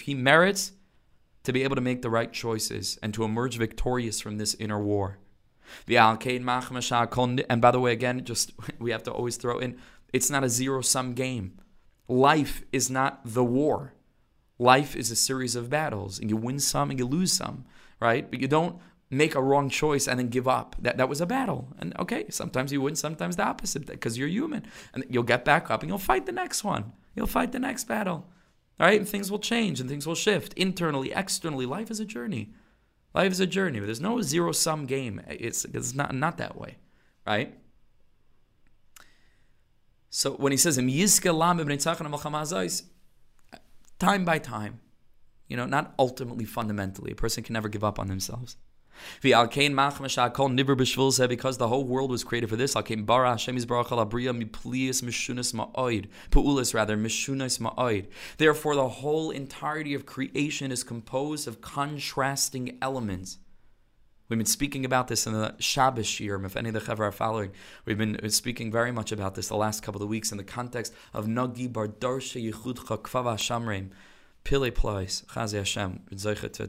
[0.00, 0.72] he merits
[1.44, 4.82] to be able to make the right choices and to emerge victorious from this inner
[4.82, 5.18] war.
[5.88, 9.78] And by the way, again, just we have to always throw in
[10.12, 11.60] it's not a zero sum game.
[12.06, 13.93] Life is not the war.
[14.58, 17.64] Life is a series of battles, and you win some and you lose some,
[18.00, 18.30] right?
[18.30, 18.78] But you don't
[19.10, 20.76] make a wrong choice and then give up.
[20.78, 21.68] That that was a battle.
[21.78, 24.64] And okay, sometimes you win, sometimes the opposite, because you're human.
[24.92, 26.92] And you'll get back up and you'll fight the next one.
[27.14, 28.26] You'll fight the next battle.
[28.80, 31.66] All right, and things will change and things will shift internally, externally.
[31.66, 32.52] Life is a journey.
[33.14, 33.78] Life is a journey.
[33.78, 35.20] There's no zero sum game.
[35.28, 36.78] It's, it's not, not that way,
[37.24, 37.54] right?
[40.10, 40.76] So when he says,
[43.98, 44.80] time by time,
[45.48, 48.56] you know, not ultimately fundamentally, a person can never give up on themselves.
[49.20, 49.58] Because
[51.58, 52.74] the whole world was created for this.
[52.74, 53.04] Pu'ulis
[56.74, 58.06] rather, mishunas ma'oid.
[58.36, 63.38] Therefore, the whole entirety of creation is composed of contrasting elements.
[64.34, 66.44] We've been speaking about this in the Shabbos year.
[66.44, 67.52] If any of the Chaver are following,
[67.84, 70.42] we've been uh, speaking very much about this the last couple of weeks in the
[70.42, 73.90] context of Nagi Bar Darsha Yichudcha Kfava Shamreim,
[74.42, 76.00] Pile Plais, Chazi Hashem,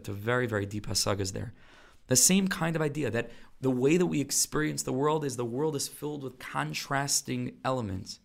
[0.03, 1.55] to very, very deep hasagas there.
[2.05, 5.43] The same kind of idea that the way that we experience the world is the
[5.43, 8.19] world is filled with contrasting elements.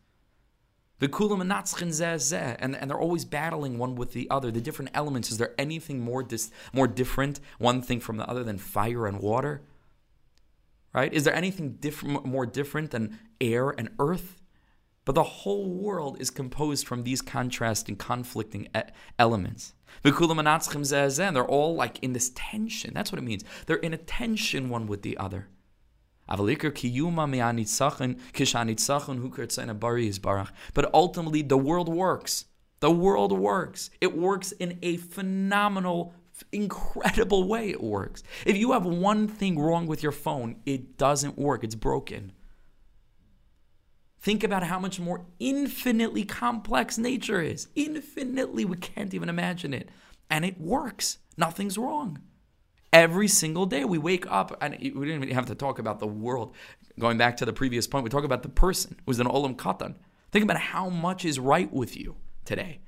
[2.61, 4.51] And, and they're always battling one with the other.
[4.51, 5.31] The different elements.
[5.31, 9.19] Is there anything more dis, more different, one thing from the other, than fire and
[9.21, 9.63] water?
[10.93, 11.13] Right?
[11.13, 14.37] Is there anything different, more different than air and earth?
[15.07, 18.69] But the whole world is composed from these contrasting, conflicting
[19.19, 19.73] elements.
[21.29, 22.93] And they're all like in this tension.
[22.93, 23.43] That's what it means.
[23.67, 25.49] They're in a tension one with the other.
[30.75, 32.45] But ultimately, the world works.
[32.81, 33.91] The world works.
[34.01, 36.15] It works in a phenomenal,
[36.53, 37.71] incredible way.
[37.71, 38.23] It works.
[38.47, 41.63] If you have one thing wrong with your phone, it doesn't work.
[41.65, 42.33] It's broken.
[44.23, 47.69] Think about how much more infinitely complex nature is.
[47.75, 49.89] Infinitely, we can't even imagine it.
[50.29, 51.19] And it works.
[51.37, 52.21] Nothing's wrong.
[52.93, 56.09] Every single day we wake up, and we didn't even have to talk about the
[56.09, 56.55] world.
[56.99, 59.95] Going back to the previous point, we talk about the person who's an olam katan.
[60.33, 62.81] Think about how much is right with you today.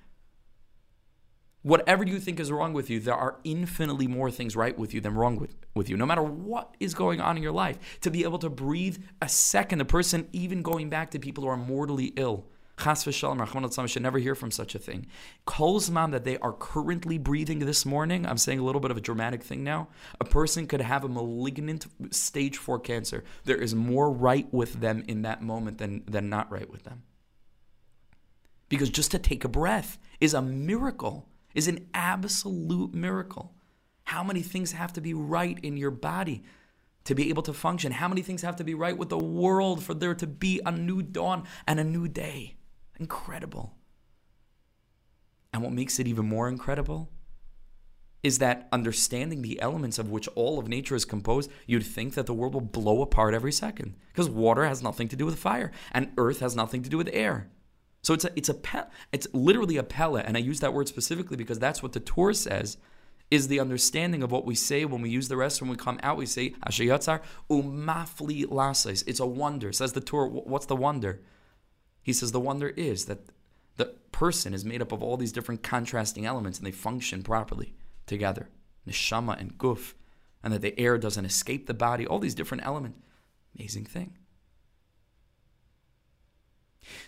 [1.63, 5.01] Whatever you think is wrong with you, there are infinitely more things right with you
[5.01, 7.79] than wrong with, with you, no matter what is going on in your life.
[8.01, 11.51] To be able to breathe a second, a person, even going back to people who
[11.51, 12.47] are mortally ill,
[12.79, 15.07] Chas v'shalom, should never hear from such a thing.
[15.47, 19.01] Kolzman that they are currently breathing this morning, I'm saying a little bit of a
[19.01, 19.89] dramatic thing now,
[20.21, 23.25] a person could have a malignant stage 4 cancer.
[23.45, 27.03] There is more right with them in that moment than, than not right with them.
[28.69, 33.53] Because just to take a breath is a miracle is an absolute miracle.
[34.05, 36.43] How many things have to be right in your body
[37.05, 37.93] to be able to function?
[37.93, 40.73] How many things have to be right with the world for there to be a
[40.73, 42.57] new dawn and a new day?
[43.03, 43.75] Incredible.
[45.53, 47.11] And what makes it even more incredible
[48.23, 52.27] is that understanding the elements of which all of nature is composed, you'd think that
[52.27, 53.97] the world will blow apart every second.
[54.13, 57.11] Because water has nothing to do with fire, and earth has nothing to do with
[57.13, 57.51] air.
[58.03, 60.87] So it's a it's a pe- it's literally a pella, and I use that word
[60.87, 62.77] specifically because that's what the Torah says
[63.33, 65.61] is the understanding of what we say when we use the rest.
[65.61, 69.03] When we come out, we say Ashayatzar umafli lasais.
[69.09, 69.73] It's a wonder.
[69.73, 70.29] Says the Torah.
[70.29, 71.21] What's the wonder?
[72.03, 73.21] He says the wonder is that
[73.77, 77.75] the person is made up of all these different contrasting elements, and they function properly
[78.07, 78.49] together,
[78.89, 79.95] neshama and guf,
[80.43, 82.07] and that the air doesn't escape the body.
[82.07, 82.99] All these different elements.
[83.57, 84.19] Amazing thing.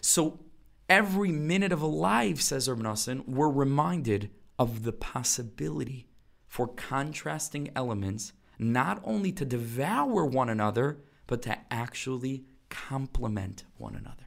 [0.00, 0.40] So
[0.88, 6.06] every minute of a life, says Urban we're reminded of the possibility
[6.46, 14.23] for contrasting elements not only to devour one another, but to actually complement one another.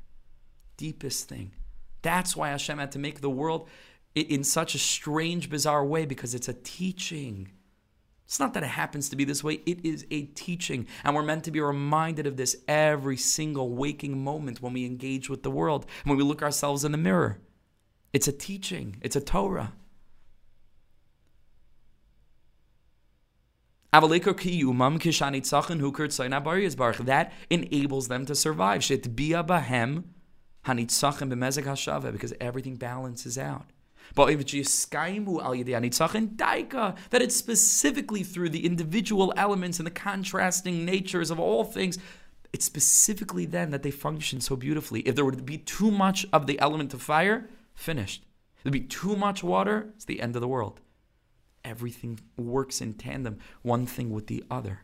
[0.78, 1.52] Deepest thing.
[2.02, 3.68] That's why Hashem had to make the world
[4.16, 7.52] in such a strange, bizarre way because it's a teaching.
[8.26, 10.88] It's not that it happens to be this way, it is a teaching.
[11.04, 15.30] And we're meant to be reminded of this every single waking moment when we engage
[15.30, 17.40] with the world, when we look ourselves in the mirror.
[18.14, 19.74] It's a teaching, it's a Torah.
[27.06, 28.84] That enables them to survive.
[32.14, 33.66] Because everything balances out.
[34.16, 34.40] But if
[37.10, 41.98] that it's specifically through the individual elements and the contrasting natures of all things,
[42.54, 45.02] it's specifically then that they function so beautifully.
[45.02, 48.24] If there were to be too much of the element of fire, finished.
[48.64, 50.82] There'd be too much water, it's the end of the world.
[51.64, 54.82] Everything works in tandem, one thing with the other.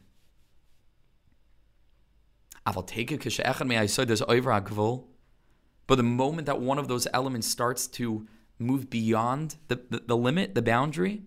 [5.88, 8.28] But the moment that one of those elements starts to
[8.60, 11.24] move beyond the, the, the limit, the boundary,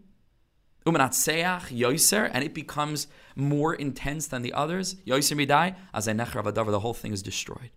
[0.87, 6.81] umanat seach yoiser, and it becomes more intense than the others, yoiser midai, as the
[6.81, 7.71] whole thing is destroyed.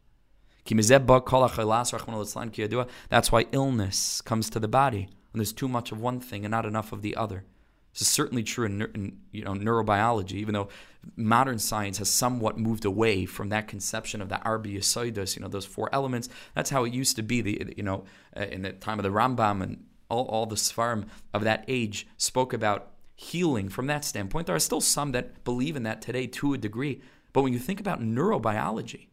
[3.09, 6.51] That's why illness comes to the body when there's too much of one thing and
[6.51, 7.45] not enough of the other.
[7.93, 10.69] This is certainly true in, in, you know neurobiology, even though
[11.15, 15.65] modern science has somewhat moved away from that conception of the arbi you know, those
[15.65, 16.29] four elements.
[16.55, 17.41] That's how it used to be.
[17.41, 21.07] The you know, uh, in the time of the Rambam and all, all the Sfarim
[21.33, 24.47] of that age spoke about healing from that standpoint.
[24.47, 27.01] There are still some that believe in that today to a degree.
[27.33, 29.07] But when you think about neurobiology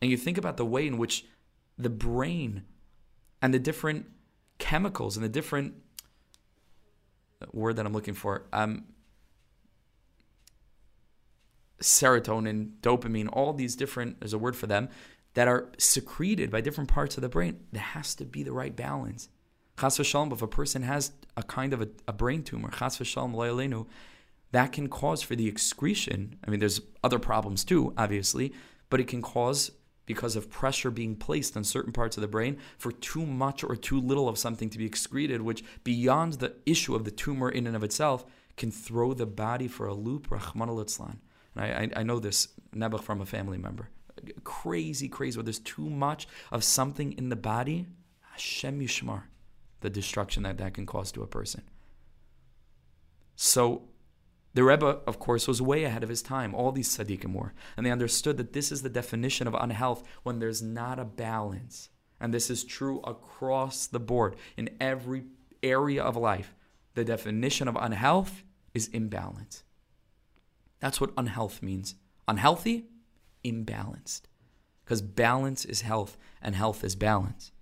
[0.00, 1.26] and you think about the way in which
[1.76, 2.62] the brain
[3.42, 4.06] and the different
[4.58, 5.74] chemicals and the different
[7.52, 8.46] word that I'm looking for.
[8.52, 8.84] Um,
[11.80, 14.88] serotonin, dopamine, all these different, there's a word for them,
[15.34, 17.60] that are secreted by different parts of the brain.
[17.72, 19.28] There has to be the right balance.
[19.78, 23.86] Chas v'shalom, if a person has a kind of a, a brain tumor, chas v'shalom
[24.50, 26.36] that can cause for the excretion.
[26.46, 28.52] I mean, there's other problems too, obviously,
[28.90, 29.70] but it can cause
[30.06, 33.76] because of pressure being placed on certain parts of the brain for too much or
[33.76, 37.66] too little of something to be excreted, which beyond the issue of the tumor in
[37.66, 38.24] and of itself
[38.56, 40.80] can throw the body for a loop, Rahman al
[41.58, 43.88] I, I, know this nebuch from a family member.
[44.44, 47.86] Crazy, crazy, where there's too much of something in the body,
[48.32, 49.24] Hashem Yishmar,
[49.80, 51.62] the destruction that that can cause to a person.
[53.36, 53.82] So
[54.54, 56.54] the Rebbe, of course, was way ahead of his time.
[56.54, 57.52] All these tzaddikim were.
[57.76, 61.90] And they understood that this is the definition of unhealth when there's not a balance.
[62.20, 65.24] And this is true across the board in every
[65.62, 66.56] area of life.
[66.94, 68.42] The definition of unhealth
[68.74, 69.62] is imbalance.
[70.80, 71.94] That's what unhealth means.
[72.26, 72.86] Unhealthy,
[73.44, 74.22] imbalanced.
[74.84, 77.52] Because balance is health, and health is balance.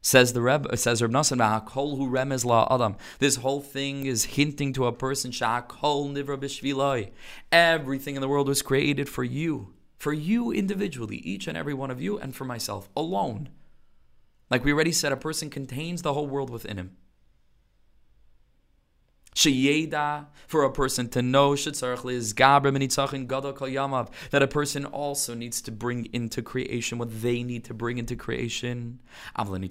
[0.00, 4.04] Says the Reb, uh, says Reb Nosson, "Kol hu remez la adam." This whole thing
[4.04, 7.10] is hinting to a person, "Shakol nivra b'shviloi."
[7.50, 11.90] Everything in the world was created for you, for you individually, each and every one
[11.90, 13.48] of you, and for myself alone.
[14.50, 16.96] Like we already said, a person contains the whole world within him.
[19.34, 21.74] Sheyeda, for a person to know, that
[24.32, 29.00] a person also needs to bring into creation what they need to bring into creation.
[29.36, 29.62] But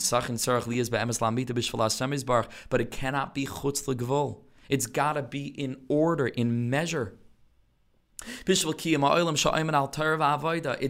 [2.82, 4.36] it cannot be chutz
[4.70, 7.18] It's got to be in order, in measure.
[8.46, 8.64] It's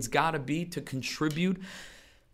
[0.07, 1.61] got to be to contribute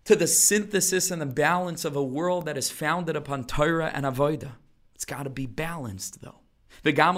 [0.05, 4.05] to the synthesis and the balance of a world that is founded upon Torah and
[4.05, 4.53] Avodah.
[4.99, 6.41] It's got to be balanced, though.
[6.83, 7.13] Not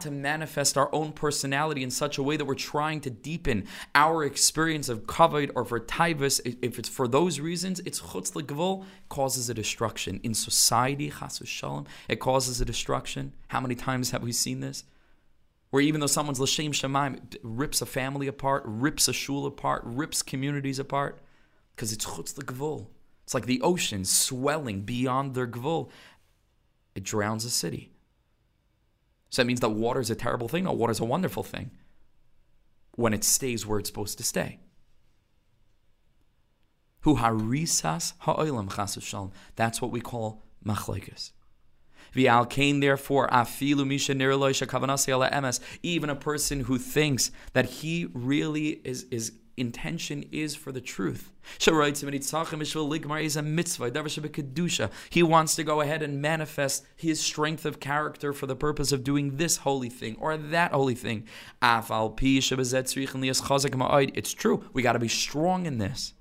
[0.00, 4.22] to manifest our own personality in such a way that we're trying to deepen our
[4.22, 6.40] experience of kavod or for taivas.
[6.62, 11.12] If it's for those reasons, it's chutz causes a destruction in society.
[11.44, 13.32] Shalom, it causes a destruction.
[13.48, 14.84] How many times have we seen this?
[15.70, 20.22] Where even though someone's l'shem shemaim rips a family apart, rips a shul apart, rips
[20.22, 21.18] communities apart,
[21.74, 22.86] because it's chutz legvul.
[23.26, 25.90] It's like the ocean swelling beyond their gvul.
[26.94, 27.90] It drowns a city.
[29.30, 30.62] So that means that water is a terrible thing?
[30.62, 31.72] No, water is a wonderful thing
[32.92, 34.60] when it stays where it's supposed to stay.
[37.04, 38.12] Harisas
[39.56, 41.32] That's what we call machlekes.
[42.14, 43.28] Therefore.
[45.82, 51.32] Even a person who thinks that he really is is intention is for the truth.
[55.10, 59.04] He wants to go ahead and manifest his strength of character for the purpose of
[59.04, 61.24] doing this holy thing or that holy thing.
[64.14, 64.64] It's true.
[64.72, 66.14] We got to be strong in this.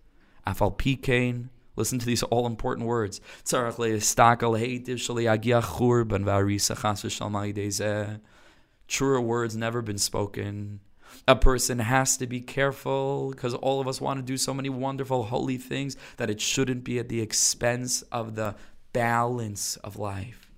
[1.78, 3.20] Listen to these all important words.
[8.88, 10.80] Truer words never been spoken.
[11.28, 14.70] A person has to be careful because all of us want to do so many
[14.70, 18.55] wonderful, holy things that it shouldn't be at the expense of the
[18.93, 20.51] balance of life.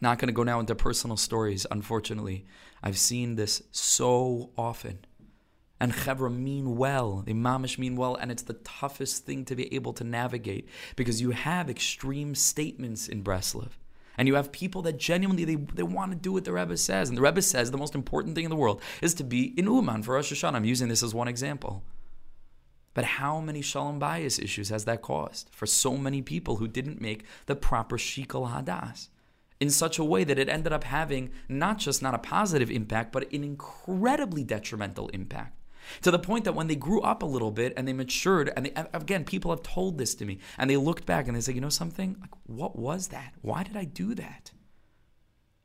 [0.00, 2.44] Not going to go now into personal stories, unfortunately.
[2.82, 4.98] I've seen this so often.
[5.78, 9.72] And Chevra mean well, they mamish mean well, and it's the toughest thing to be
[9.74, 13.70] able to navigate because you have extreme statements in Breslov.
[14.18, 17.08] And you have people that genuinely they, they want to do what the Rebbe says.
[17.08, 19.66] And the Rebbe says the most important thing in the world is to be in
[19.66, 20.54] Uman for Rosh Hashanah.
[20.54, 21.82] I'm using this as one example.
[22.94, 27.00] But how many shalom bayis issues has that caused for so many people who didn't
[27.00, 29.08] make the proper shikol hadas?
[29.60, 33.12] In such a way that it ended up having not just not a positive impact,
[33.12, 35.56] but an incredibly detrimental impact
[36.02, 38.66] to the point that when they grew up a little bit and they matured, and
[38.66, 41.54] they, again, people have told this to me, and they looked back and they said,
[41.54, 42.16] you know something?
[42.20, 43.34] Like, what was that?
[43.40, 44.52] Why did I do that?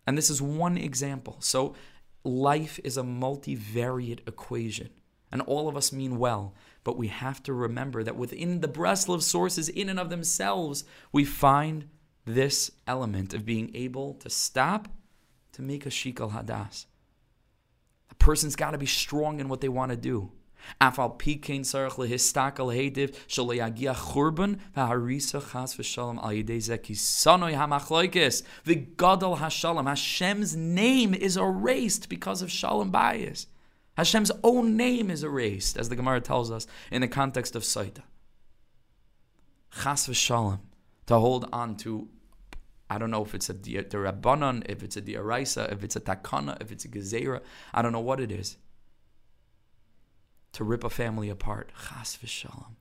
[0.06, 1.38] And this is one example.
[1.40, 1.76] So,
[2.24, 4.90] life is a multivariate equation,
[5.32, 6.54] and all of us mean well,
[6.84, 11.26] but we have to remember that within the Breslov sources, in and of themselves, we
[11.26, 11.90] find
[12.26, 14.88] this element of being able to stop
[15.54, 16.86] to make a shikal hadas
[18.28, 20.30] person's got to be strong in what they want to do.
[20.82, 21.72] Hamachloikis
[28.66, 29.88] v'gadol hashalom.
[29.88, 33.46] Hashem's name is erased because of shalom bayis.
[33.96, 38.04] Hashem's own name is erased, as the Gemara tells us in the context of Sotah.
[39.84, 40.60] Chas v'shalom,
[41.06, 42.10] to hold on to
[42.90, 46.62] I don't know if it's a Rabbanon, if it's a Diaraisa, if it's a Takana,
[46.62, 47.42] if it's a Gezerah.
[47.74, 48.58] I don't know what it is.
[50.54, 51.72] To rip a family apart.
[51.90, 52.76] Chas v'shalom.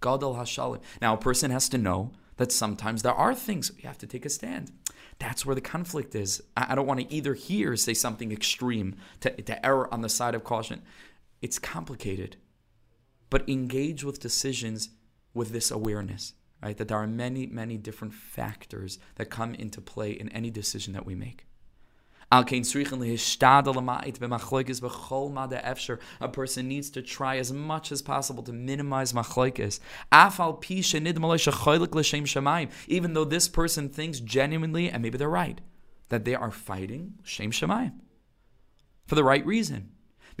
[0.00, 0.80] Gadol hashalom.
[1.02, 4.24] Now, a person has to know that sometimes there are things you have to take
[4.24, 4.72] a stand.
[5.18, 6.42] That's where the conflict is.
[6.56, 10.34] I don't want to either here say something extreme to, to err on the side
[10.34, 10.80] of caution.
[11.42, 12.36] It's complicated.
[13.28, 14.88] But engage with decisions
[15.34, 16.32] with this awareness
[16.62, 16.76] right?
[16.76, 21.06] That there are many, many different factors that come into play in any decision that
[21.06, 21.46] we make.
[22.32, 22.44] A
[26.32, 29.80] person needs to try as much as possible to minimize machloikis.
[32.86, 35.60] Even though this person thinks genuinely, and maybe they're right,
[36.10, 37.94] that they are fighting Shem Shemaim
[39.06, 39.90] for the right reason.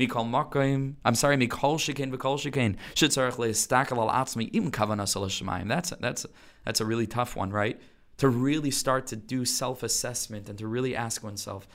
[0.00, 5.26] Mikol Makim, I'm sorry, Mikol Shekain V'Kol Shekain, Shitzarech Le'estakel Al Atzmi, Im Kavanas Al
[5.26, 5.68] Shemayim.
[5.68, 6.26] That's, that's,
[6.64, 7.78] that's a really tough one, right?
[8.18, 11.68] To really start to do self-assessment and to really ask oneself,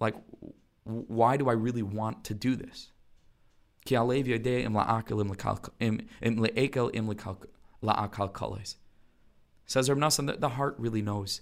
[0.00, 0.16] like,
[0.82, 2.90] why do I really want to do this?
[9.66, 10.00] Says Reb
[10.40, 11.40] the heart really knows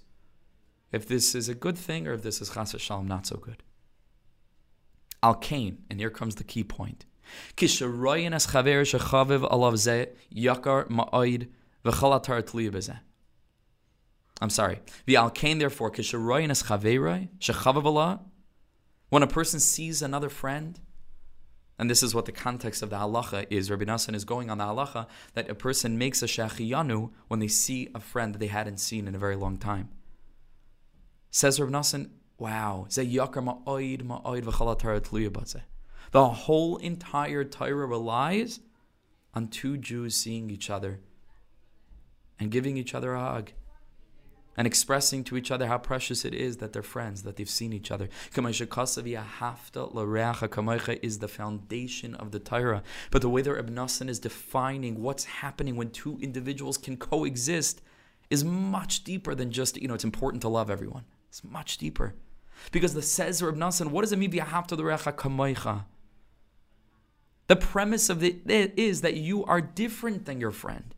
[0.92, 3.62] if this is a good thing or if this is chas shalom not so good.
[5.22, 7.06] Al Kain, and here comes the key point.
[14.40, 14.80] I'm sorry.
[15.06, 15.92] The al kain therefore
[19.08, 20.80] when a person sees another friend,
[21.78, 23.70] and this is what the context of the halacha is.
[23.70, 27.48] Rabbi Nassan is going on the halacha that a person makes a shachiyanu when they
[27.48, 29.90] see a friend that they hadn't seen in a very long time.
[31.30, 32.86] Says Rabbi Nassan, Wow.
[36.10, 38.60] The whole entire Torah relies
[39.34, 41.00] on two Jews seeing each other
[42.38, 43.52] and giving each other a hug
[44.56, 47.72] and expressing to each other how precious it is that they're friends, that they've seen
[47.72, 48.08] each other.
[51.02, 52.82] is the foundation of the Torah.
[53.10, 57.80] But the way that Ibn Nassan is defining what's happening when two individuals can coexist
[58.28, 61.04] is much deeper than just, you know, it's important to love everyone.
[61.32, 62.14] It's much deeper.
[62.72, 65.86] Because the says Reb Nassan, what does it mean kamoicha?
[67.46, 70.94] The premise of it is that you are different than your friend,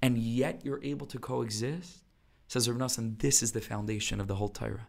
[0.00, 1.98] and yet you're able to coexist.
[2.46, 4.88] Says Reb Nassan, this is the foundation of the whole Torah.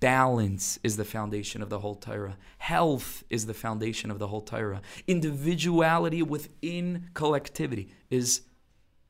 [0.00, 2.36] Balance is the foundation of the whole Torah.
[2.58, 4.82] Health is the foundation of the whole Torah.
[5.06, 8.40] Individuality within collectivity is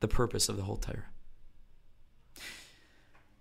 [0.01, 1.07] the purpose of the whole Torah.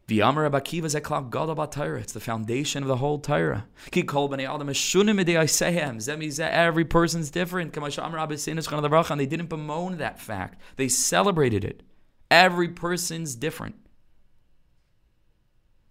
[0.09, 1.99] The Amar Abakiva Zeklav Gadol Torah.
[1.99, 3.67] It's the foundation of the whole Torah.
[3.91, 5.97] Ki kol b'nei adam eshunim sehem.
[5.97, 7.73] Zemi Every person's different.
[7.73, 10.59] Kamash Amar Abasinus And they didn't bemoan that fact.
[10.77, 11.83] They celebrated it.
[12.31, 13.75] Every person's different.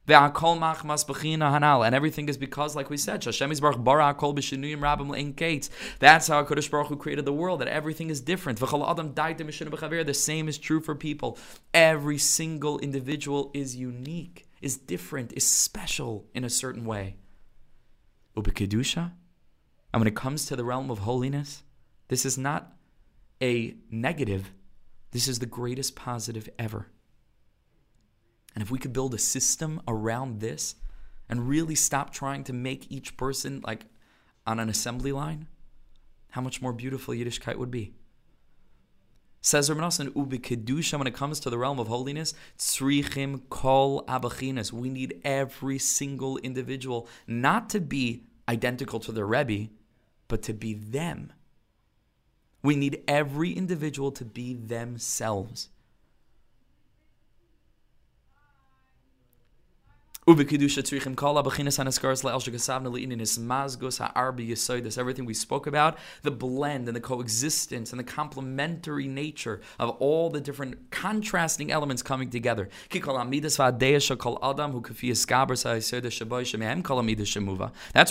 [0.08, 3.44] And everything is because, like we said, That's how
[6.44, 8.58] HaKadosh Baruch Hu created the world, that everything is different.
[8.58, 11.38] The same is true for people.
[11.74, 17.16] Every single individual is unique, is different, is special in a certain way.
[19.92, 21.62] And when it comes to the realm of holiness,
[22.08, 22.72] this is not
[23.42, 24.52] a negative,
[25.10, 26.88] this is the greatest positive ever.
[28.54, 30.74] And if we could build a system around this
[31.28, 33.86] and really stop trying to make each person like
[34.46, 35.46] on an assembly line,
[36.30, 37.92] how much more beautiful Yiddishkeit would be.
[39.40, 44.72] Says Rabbi Ubi Kedusha, when it comes to the realm of holiness, Tzrichim Kol Abachinas.
[44.72, 49.70] We need every single individual not to be identical to their Rebbe,
[50.26, 51.32] but to be them.
[52.62, 55.68] We need every individual to be themselves.
[60.28, 60.60] Everything
[65.24, 70.42] we spoke about, the blend and the coexistence and the complementary nature of all the
[70.42, 72.68] different contrasting elements coming together.
[72.90, 73.06] That's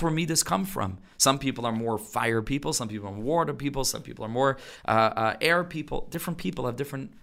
[0.02, 0.98] where midas come from.
[1.18, 4.58] Some people are more fire people, some people are water people, some people are more
[4.88, 6.08] uh, uh, air people.
[6.10, 7.14] Different people have different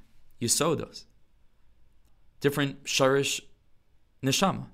[0.41, 1.03] yisodos,
[2.41, 3.41] different sharish
[4.23, 4.67] neshama.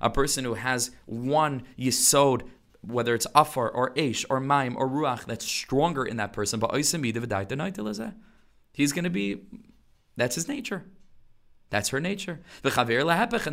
[0.00, 2.42] A person who has one yisod,
[2.80, 6.58] whether it's afar or eish or maim or ruach, that's stronger in that person.
[6.60, 6.92] But he's
[8.92, 9.42] going to be,
[10.16, 10.84] that's his nature.
[11.70, 12.40] That's her nature.
[12.62, 12.74] And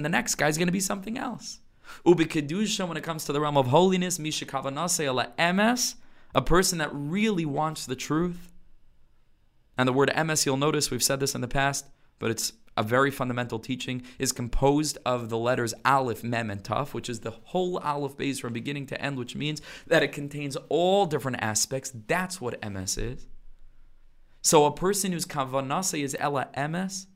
[0.05, 1.59] the next guy is going to be something else.
[2.05, 5.95] Ubikedusha, when it comes to the realm of holiness, emes,
[6.35, 8.51] a person that really wants the truth.
[9.77, 11.85] And the word emes, you'll notice we've said this in the past,
[12.19, 16.93] but it's a very fundamental teaching, is composed of the letters Aleph, Mem, and Taf,
[16.93, 20.55] which is the whole Aleph base from beginning to end, which means that it contains
[20.69, 21.91] all different aspects.
[22.07, 23.27] That's what emes is.
[24.41, 27.07] So a person whose kavanase is Ella emes,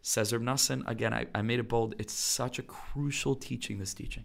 [0.00, 3.92] says Reb Nosson, again, I, I made it bold, it's such a crucial teaching, this
[3.92, 4.24] teaching.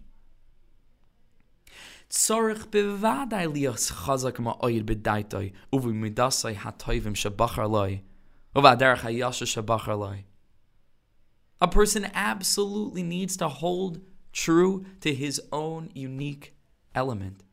[11.62, 14.02] A person absolutely needs to hold
[14.34, 16.56] true to his own unique
[16.96, 17.44] element,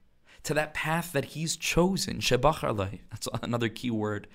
[0.44, 2.20] to that path that he's chosen.
[2.20, 4.26] That's another key word.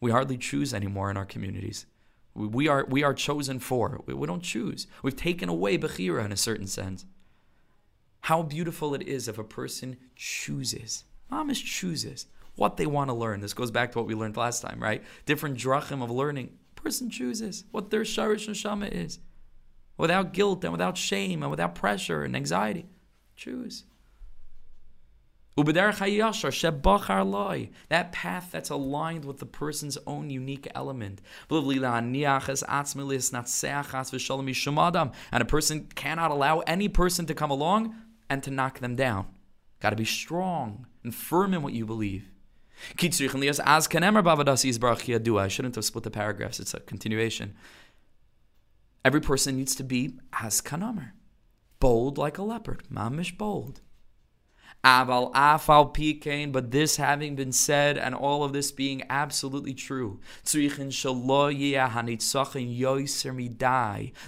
[0.00, 1.86] We hardly choose anymore in our communities.
[2.34, 4.00] We, are we are chosen for.
[4.06, 4.86] We, we don't choose.
[5.02, 7.04] We've taken away bechira in a certain sense.
[8.22, 11.04] How beautiful it is if a person chooses.
[11.30, 12.26] Mamish chooses
[12.56, 13.40] what they want to learn.
[13.40, 15.02] This goes back to what we learned last time, right?
[15.24, 19.18] Different drachim of learning person chooses what their sharish neshama is,
[19.96, 22.86] without guilt and without shame and without pressure and anxiety.
[23.36, 23.84] Choose.
[25.56, 25.98] That
[28.12, 31.20] path that's aligned with the person's own unique element.
[31.50, 31.68] And
[35.32, 37.94] a person cannot allow any person to come along
[38.30, 39.26] and to knock them down.
[39.80, 42.29] Got to be strong and firm in what you believe.
[45.38, 47.54] I shouldn't have split the paragraphs, it's a continuation.
[49.04, 51.12] Every person needs to be as kanamer,
[51.78, 53.80] bold like a leopard, mamish bold.
[54.82, 60.20] Aval afal pikein, but this having been said and all of this being absolutely true,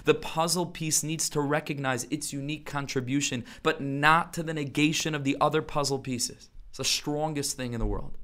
[0.05, 5.23] the puzzle piece needs to recognize its unique contribution, but not to the negation of
[5.23, 6.51] the other puzzle pieces.
[6.69, 8.17] It's the strongest thing in the world.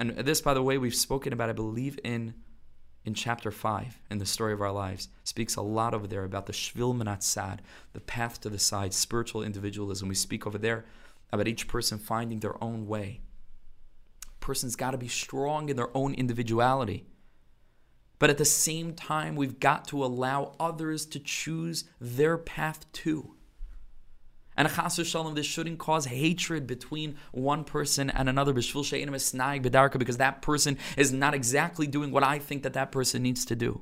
[0.00, 2.34] And this, by the way, we've spoken about, I believe, in
[3.02, 6.44] in chapter 5 in the story of our lives speaks a lot over there about
[6.44, 7.62] the shvil manat sad
[7.94, 10.08] the path to the side spiritual individualism.
[10.08, 10.84] We speak over there
[11.32, 13.20] about each person finding their own way.
[14.38, 17.06] Person's got to be strong in their own individuality.
[18.18, 23.34] But at the same time we've got to allow others to choose their path too
[24.60, 28.52] and a shalom, this shouldn't cause hatred between one person and another.
[28.52, 33.56] Because that person is not exactly doing what I think that that person needs to
[33.56, 33.80] do.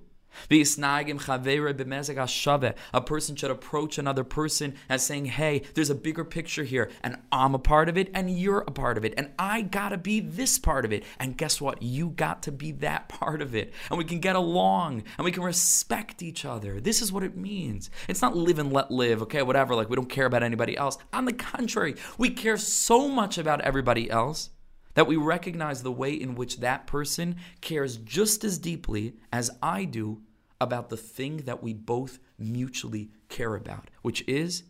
[2.92, 7.16] A person should approach another person as saying, Hey, there's a bigger picture here, and
[7.32, 10.20] I'm a part of it, and you're a part of it, and I gotta be
[10.20, 11.04] this part of it.
[11.18, 11.82] And guess what?
[11.82, 13.72] You got to be that part of it.
[13.90, 16.80] And we can get along and we can respect each other.
[16.80, 17.90] This is what it means.
[18.08, 20.98] It's not live and let live, okay, whatever, like we don't care about anybody else.
[21.12, 24.50] On the contrary, we care so much about everybody else
[24.98, 29.84] that we recognize the way in which that person cares just as deeply as I
[29.84, 30.22] do
[30.60, 34.64] about the thing that we both mutually care about, which is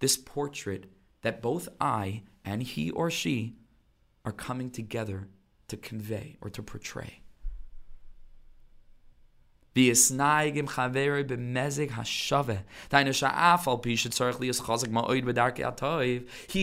[0.00, 0.92] this portrait
[1.22, 3.56] that both I and he or she
[4.26, 5.28] are coming together
[5.68, 7.21] to convey or to portray.
[9.74, 9.86] He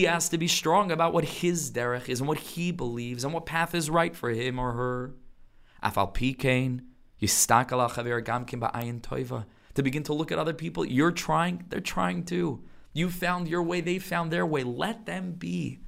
[0.04, 3.46] has to be strong about what his derech is and what he believes and what
[3.46, 5.14] path is right for him or her.
[9.74, 12.62] To begin to look at other people, you're trying, they're trying too.
[12.92, 14.62] You found your way, they found their way.
[14.62, 15.80] Let them be.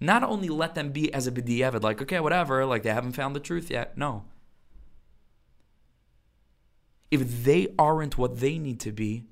[0.00, 3.34] Not only let them be as a b'diavad, like, okay, whatever, like they haven't found
[3.34, 3.96] the truth yet.
[3.96, 4.24] No
[7.16, 9.24] if they aren't what they need to be,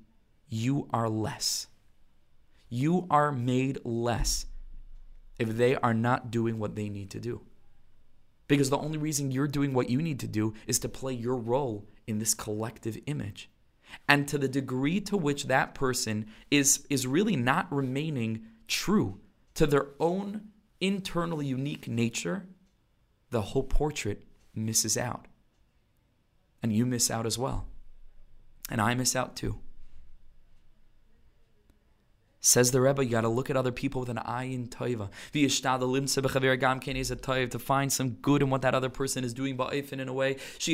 [0.49, 1.67] you are less.
[2.67, 4.47] You are made less
[5.37, 7.41] if they are not doing what they need to do.
[8.47, 11.35] Because the only reason you're doing what you need to do is to play your
[11.35, 13.51] role in this collective image.
[14.07, 19.19] And to the degree to which that person is, is really not remaining true
[19.53, 20.49] to their own
[20.81, 22.47] internal unique nature,
[23.29, 24.23] the whole portrait
[24.55, 25.27] misses out
[26.65, 27.67] and you miss out as well.
[28.69, 29.59] And I miss out too.
[32.45, 35.09] Says the Rebbe, you got to look at other people with an eye in toiva.
[37.49, 40.37] To find some good in what that other person is doing, but in a way,
[40.59, 40.71] so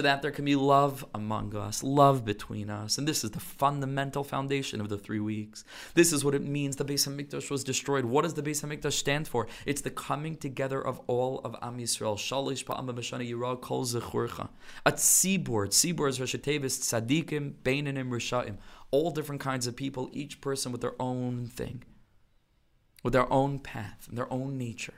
[0.00, 2.96] that there can be love among us, love between us.
[2.96, 5.64] And this is the fundamental foundation of the three weeks.
[5.92, 8.06] This is what it means the Beis Hamikdash was destroyed.
[8.06, 9.46] What does the Beis Hamikdash stand for?
[9.66, 12.16] It's the coming together of all of Am Yisrael.
[12.16, 14.48] Shalish pa'am b'mashana yirah kol zechurcha.
[14.86, 15.66] A tzibur.
[15.68, 16.34] Tzibur is Rosh
[16.68, 18.58] tzaddikim, beinanim, rishaim,
[18.90, 21.82] all different kinds of people, each person with their own thing,
[23.02, 24.94] with their own path and their own nature.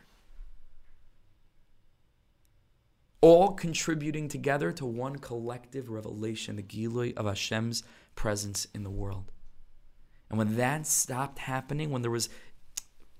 [3.21, 7.83] All contributing together to one collective revelation, the Gilui of Hashem's
[8.15, 9.33] presence in the world.
[10.29, 12.29] And when that stopped happening, when there was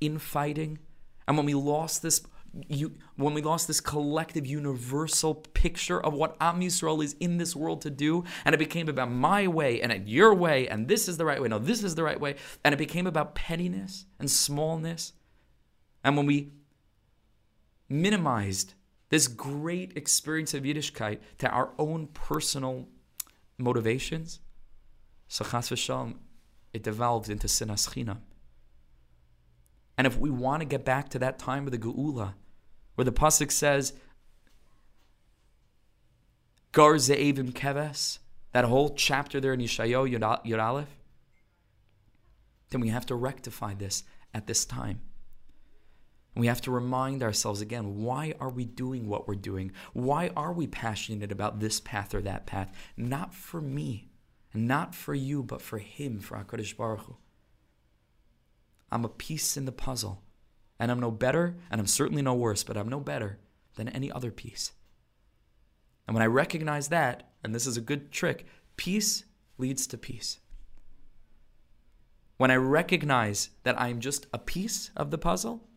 [0.01, 0.79] infighting,
[1.27, 2.21] and when we lost this
[2.69, 7.57] you, when we lost this collective universal picture of what Am Yisrael is in this
[7.57, 11.17] world to do, and it became about my way and your way, and this is
[11.17, 14.31] the right way, no, this is the right way, and it became about pettiness and
[14.31, 15.13] smallness.
[16.03, 16.53] And when we
[17.89, 18.75] minimized
[19.09, 22.89] this great experience of Yiddishkeit to our own personal
[23.59, 24.41] motivations,
[25.29, 26.17] so chas v'shalom,
[26.73, 28.19] it devolved into sinas chinam.
[29.97, 32.35] And if we want to get back to that time of the Geula,
[32.95, 33.93] where the pasuk says,
[36.73, 38.19] Gar Ze'evim Keves,
[38.53, 40.97] that whole chapter there in Yeshayo Yud Aleph,
[42.71, 45.01] then we have to rectify this at this time.
[46.37, 49.71] We have to remind ourselves again why are we doing what we're doing?
[49.93, 52.75] Why are we passionate about this path or that path?
[52.97, 54.09] Not for me,
[54.53, 57.17] not for you, but for Him, for HaKadosh Baruch Hu.
[58.91, 60.24] I'm a piece in the puzzle.
[60.79, 63.39] And I'm no better, and I'm certainly no worse, but I'm no better
[63.77, 64.73] than any other piece.
[66.07, 68.47] And when I recognize that, and this is a good trick,
[68.77, 69.25] peace
[69.59, 70.41] leads to peace.
[72.37, 75.69] When I recognize that I'm just a piece of the puzzle,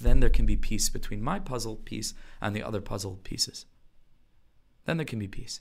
[0.00, 3.66] then there can be peace between my puzzle piece and the other puzzle pieces.
[4.84, 5.60] Then there can be peace.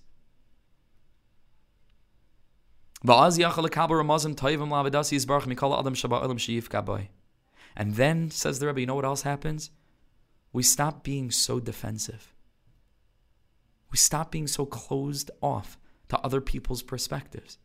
[7.76, 9.72] And then, says the Rebbe, you know what else happens?
[10.54, 12.34] We stop being so defensive.
[13.92, 15.78] We stop being so closed off
[16.10, 17.58] to other people's perspectives.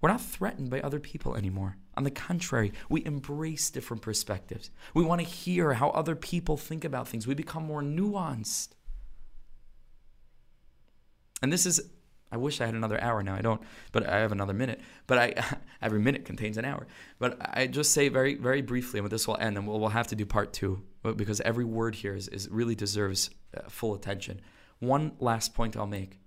[0.00, 1.76] We're not threatened by other people anymore.
[1.96, 4.70] On the contrary, we embrace different perspectives.
[4.92, 7.26] We want to hear how other people think about things.
[7.26, 8.70] We become more nuanced.
[11.40, 11.80] And this is
[12.34, 13.36] I wish I had another hour now.
[13.36, 13.62] I don't,
[13.92, 14.80] but I have another minute.
[15.06, 16.88] But I every minute contains an hour.
[17.20, 20.08] But I just say very very briefly, and this will end, and we'll, we'll have
[20.08, 24.40] to do part two because every word here is, is really deserves uh, full attention.
[24.80, 26.18] One last point I'll make.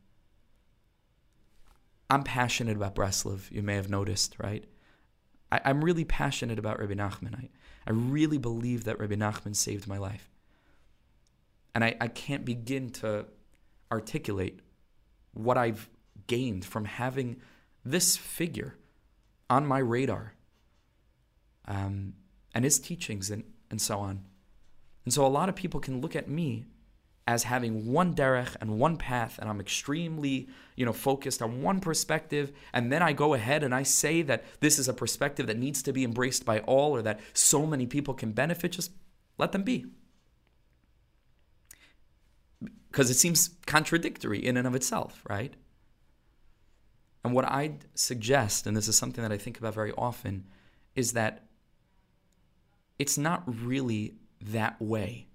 [2.10, 3.52] I'm passionate about Breslov.
[3.52, 4.64] You may have noticed, right?
[5.52, 7.36] I, am really passionate about Rabbi Nachman.
[7.36, 7.50] I,
[7.86, 10.30] I really believe that Rabbi Nachman saved my life.
[11.76, 13.26] And I, I can't begin to
[13.92, 14.62] articulate
[15.34, 15.90] what I've
[16.28, 17.38] gained from having
[17.84, 18.76] this figure
[19.50, 20.34] on my radar
[21.66, 22.14] um,
[22.54, 24.26] and his teachings and, and so on.
[25.06, 26.66] And so a lot of people can look at me
[27.26, 30.48] as having one derech and one path, and I'm extremely,
[30.78, 34.46] you know, focused on one perspective, and then I go ahead and I say that
[34.62, 37.86] this is a perspective that needs to be embraced by all, or that so many
[37.86, 38.72] people can benefit.
[38.72, 38.92] Just
[39.38, 39.88] let them be,
[42.90, 45.54] because it seems contradictory in and of itself, right?
[47.24, 50.46] And what I'd suggest, and this is something that I think about very often,
[50.96, 51.46] is that
[53.00, 55.28] it's not really that way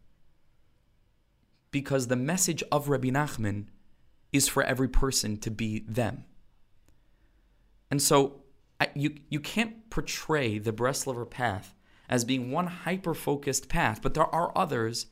[1.70, 3.66] because the message of Rabbi Nachman
[4.32, 6.24] is for every person to be them.
[7.90, 8.42] And so
[8.94, 11.74] you, you can't portray the Breslover path
[12.08, 15.06] as being one hyper focused path, but there are others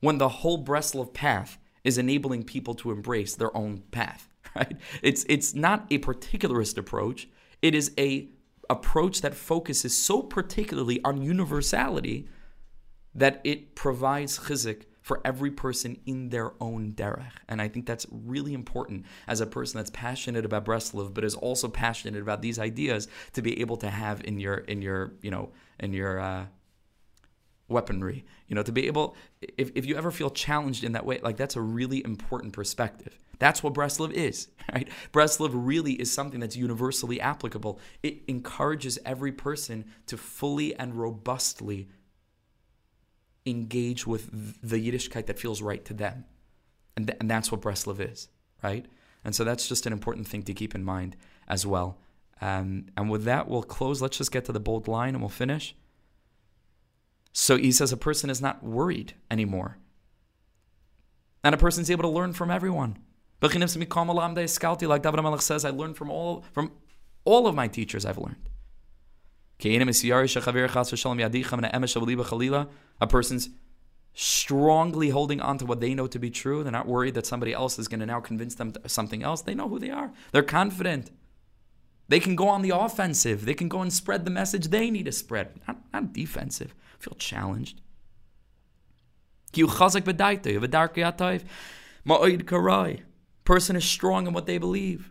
[0.00, 4.76] when the whole Breslov path is enabling people to embrace their own path, right?
[5.02, 7.28] It's, it's not a particularist approach,
[7.62, 8.28] it is a
[8.70, 12.28] approach that focuses so particularly on universality
[13.14, 17.32] that it provides chizik for every person in their own derech.
[17.48, 21.34] And I think that's really important as a person that's passionate about Breslov, but is
[21.34, 25.30] also passionate about these ideas to be able to have in your in your you
[25.30, 26.44] know in your uh,
[27.68, 28.24] weaponry.
[28.46, 31.36] You know, to be able if, if you ever feel challenged in that way, like
[31.36, 33.18] that's a really important perspective.
[33.38, 34.88] That's what Breslov is, right?
[35.12, 37.78] Breslov really is something that's universally applicable.
[38.02, 41.88] It encourages every person to fully and robustly
[43.46, 46.24] engage with the Yiddishkeit that feels right to them.
[46.96, 48.28] And, th- and that's what Breslov is,
[48.62, 48.86] right?
[49.24, 51.16] And so that's just an important thing to keep in mind
[51.46, 51.98] as well.
[52.40, 54.02] Um, and with that, we'll close.
[54.02, 55.74] Let's just get to the bold line and we'll finish.
[57.40, 59.78] So he says a person is not worried anymore.
[61.44, 62.98] And a person's able to learn from everyone.
[63.40, 66.72] Like David HaMelech says, I learned from all from
[67.24, 68.48] all of my teachers I've learned.
[73.00, 73.50] A person's
[74.14, 76.64] strongly holding on to what they know to be true.
[76.64, 79.42] They're not worried that somebody else is going to now convince them something else.
[79.42, 80.12] They know who they are.
[80.32, 81.12] They're confident.
[82.08, 83.44] They can go on the offensive.
[83.44, 86.74] They can go and spread the message they need to spread, not, not defensive.
[86.98, 87.80] Feel challenged.
[93.44, 95.10] Person is strong in what they believe.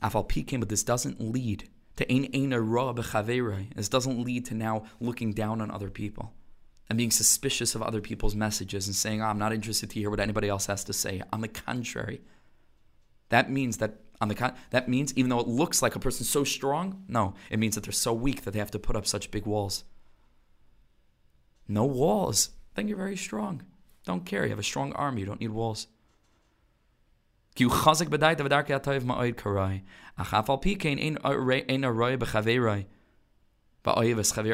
[0.00, 5.60] But this doesn't lead to ein ein ra This doesn't lead to now looking down
[5.60, 6.32] on other people
[6.88, 10.10] and being suspicious of other people's messages and saying, oh, I'm not interested to hear
[10.10, 11.22] what anybody else has to say.
[11.32, 12.22] On the contrary,
[13.28, 16.28] that means that on the con- that means even though it looks like a person's
[16.28, 19.06] so strong, no, it means that they're so weak that they have to put up
[19.06, 19.84] such big walls.
[21.68, 22.50] No walls.
[22.74, 23.62] Then you're very strong.
[24.04, 24.44] Don't care.
[24.44, 25.18] You have a strong arm.
[25.18, 25.86] You don't need walls.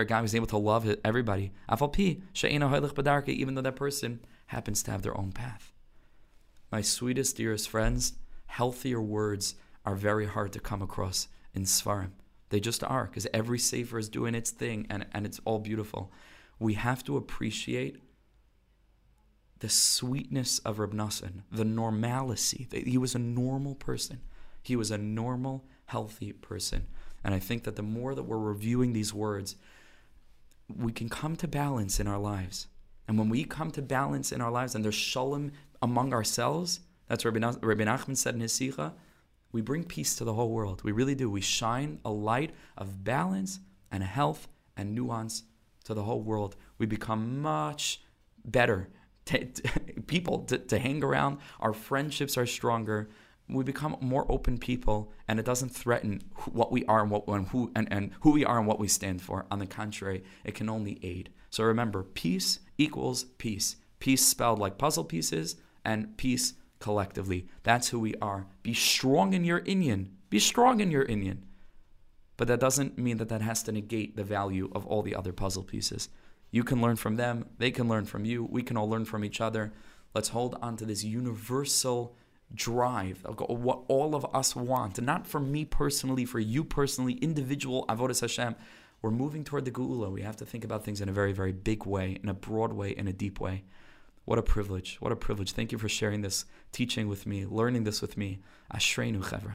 [0.04, 1.52] Guy was able to love everybody.
[1.68, 5.72] Even though that person happens to have their own path.
[6.72, 8.14] My sweetest, dearest friends,
[8.46, 12.12] healthier words are very hard to come across in Sfarim.
[12.50, 16.12] They just are, because every Sefer is doing its thing and, and it's all beautiful.
[16.58, 17.98] We have to appreciate
[19.58, 22.68] the sweetness of Reb Nosson, the normalcy.
[22.70, 24.20] He was a normal person.
[24.62, 26.86] He was a normal, healthy person.
[27.22, 29.56] And I think that the more that we're reviewing these words,
[30.68, 32.66] we can come to balance in our lives.
[33.08, 37.24] And when we come to balance in our lives and there's shalom among ourselves, that's
[37.24, 38.92] what Rabbi, Nachman said in his Sicha,
[39.52, 40.82] we bring peace to the whole world.
[40.82, 41.30] We really do.
[41.30, 45.44] We shine a light of balance and health and nuance
[45.84, 46.56] to the whole world.
[46.78, 48.02] We become much
[48.44, 48.88] better
[50.06, 51.38] people to, to hang around.
[51.60, 53.10] Our friendships are stronger.
[53.48, 57.46] We become more open people, and it doesn't threaten what we are and what and
[57.48, 59.44] who and, and who we are and what we stand for.
[59.50, 61.30] On the contrary, it can only aid.
[61.50, 63.76] So remember, peace equals peace.
[63.98, 67.46] Peace spelled like puzzle pieces, and peace collectively.
[67.62, 68.46] That's who we are.
[68.62, 70.08] Be strong in your inyan.
[70.28, 71.38] Be strong in your inyan.
[72.36, 75.32] But that doesn't mean that that has to negate the value of all the other
[75.32, 76.10] puzzle pieces.
[76.50, 79.24] You can learn from them, they can learn from you, we can all learn from
[79.24, 79.72] each other.
[80.14, 82.18] Let's hold on to this universal
[82.54, 87.14] drive of what all of us want, and not for me personally, for you personally,
[87.14, 88.56] individual avodas Hashem.
[89.00, 90.10] We're moving toward the Geula.
[90.10, 92.74] We have to think about things in a very, very big way, in a broad
[92.74, 93.64] way, in a deep way.
[94.24, 94.96] What a privilege!
[95.00, 95.52] What a privilege!
[95.52, 98.38] Thank you for sharing this teaching with me, learning this with me.
[98.72, 99.52] Ashreinu Chevra.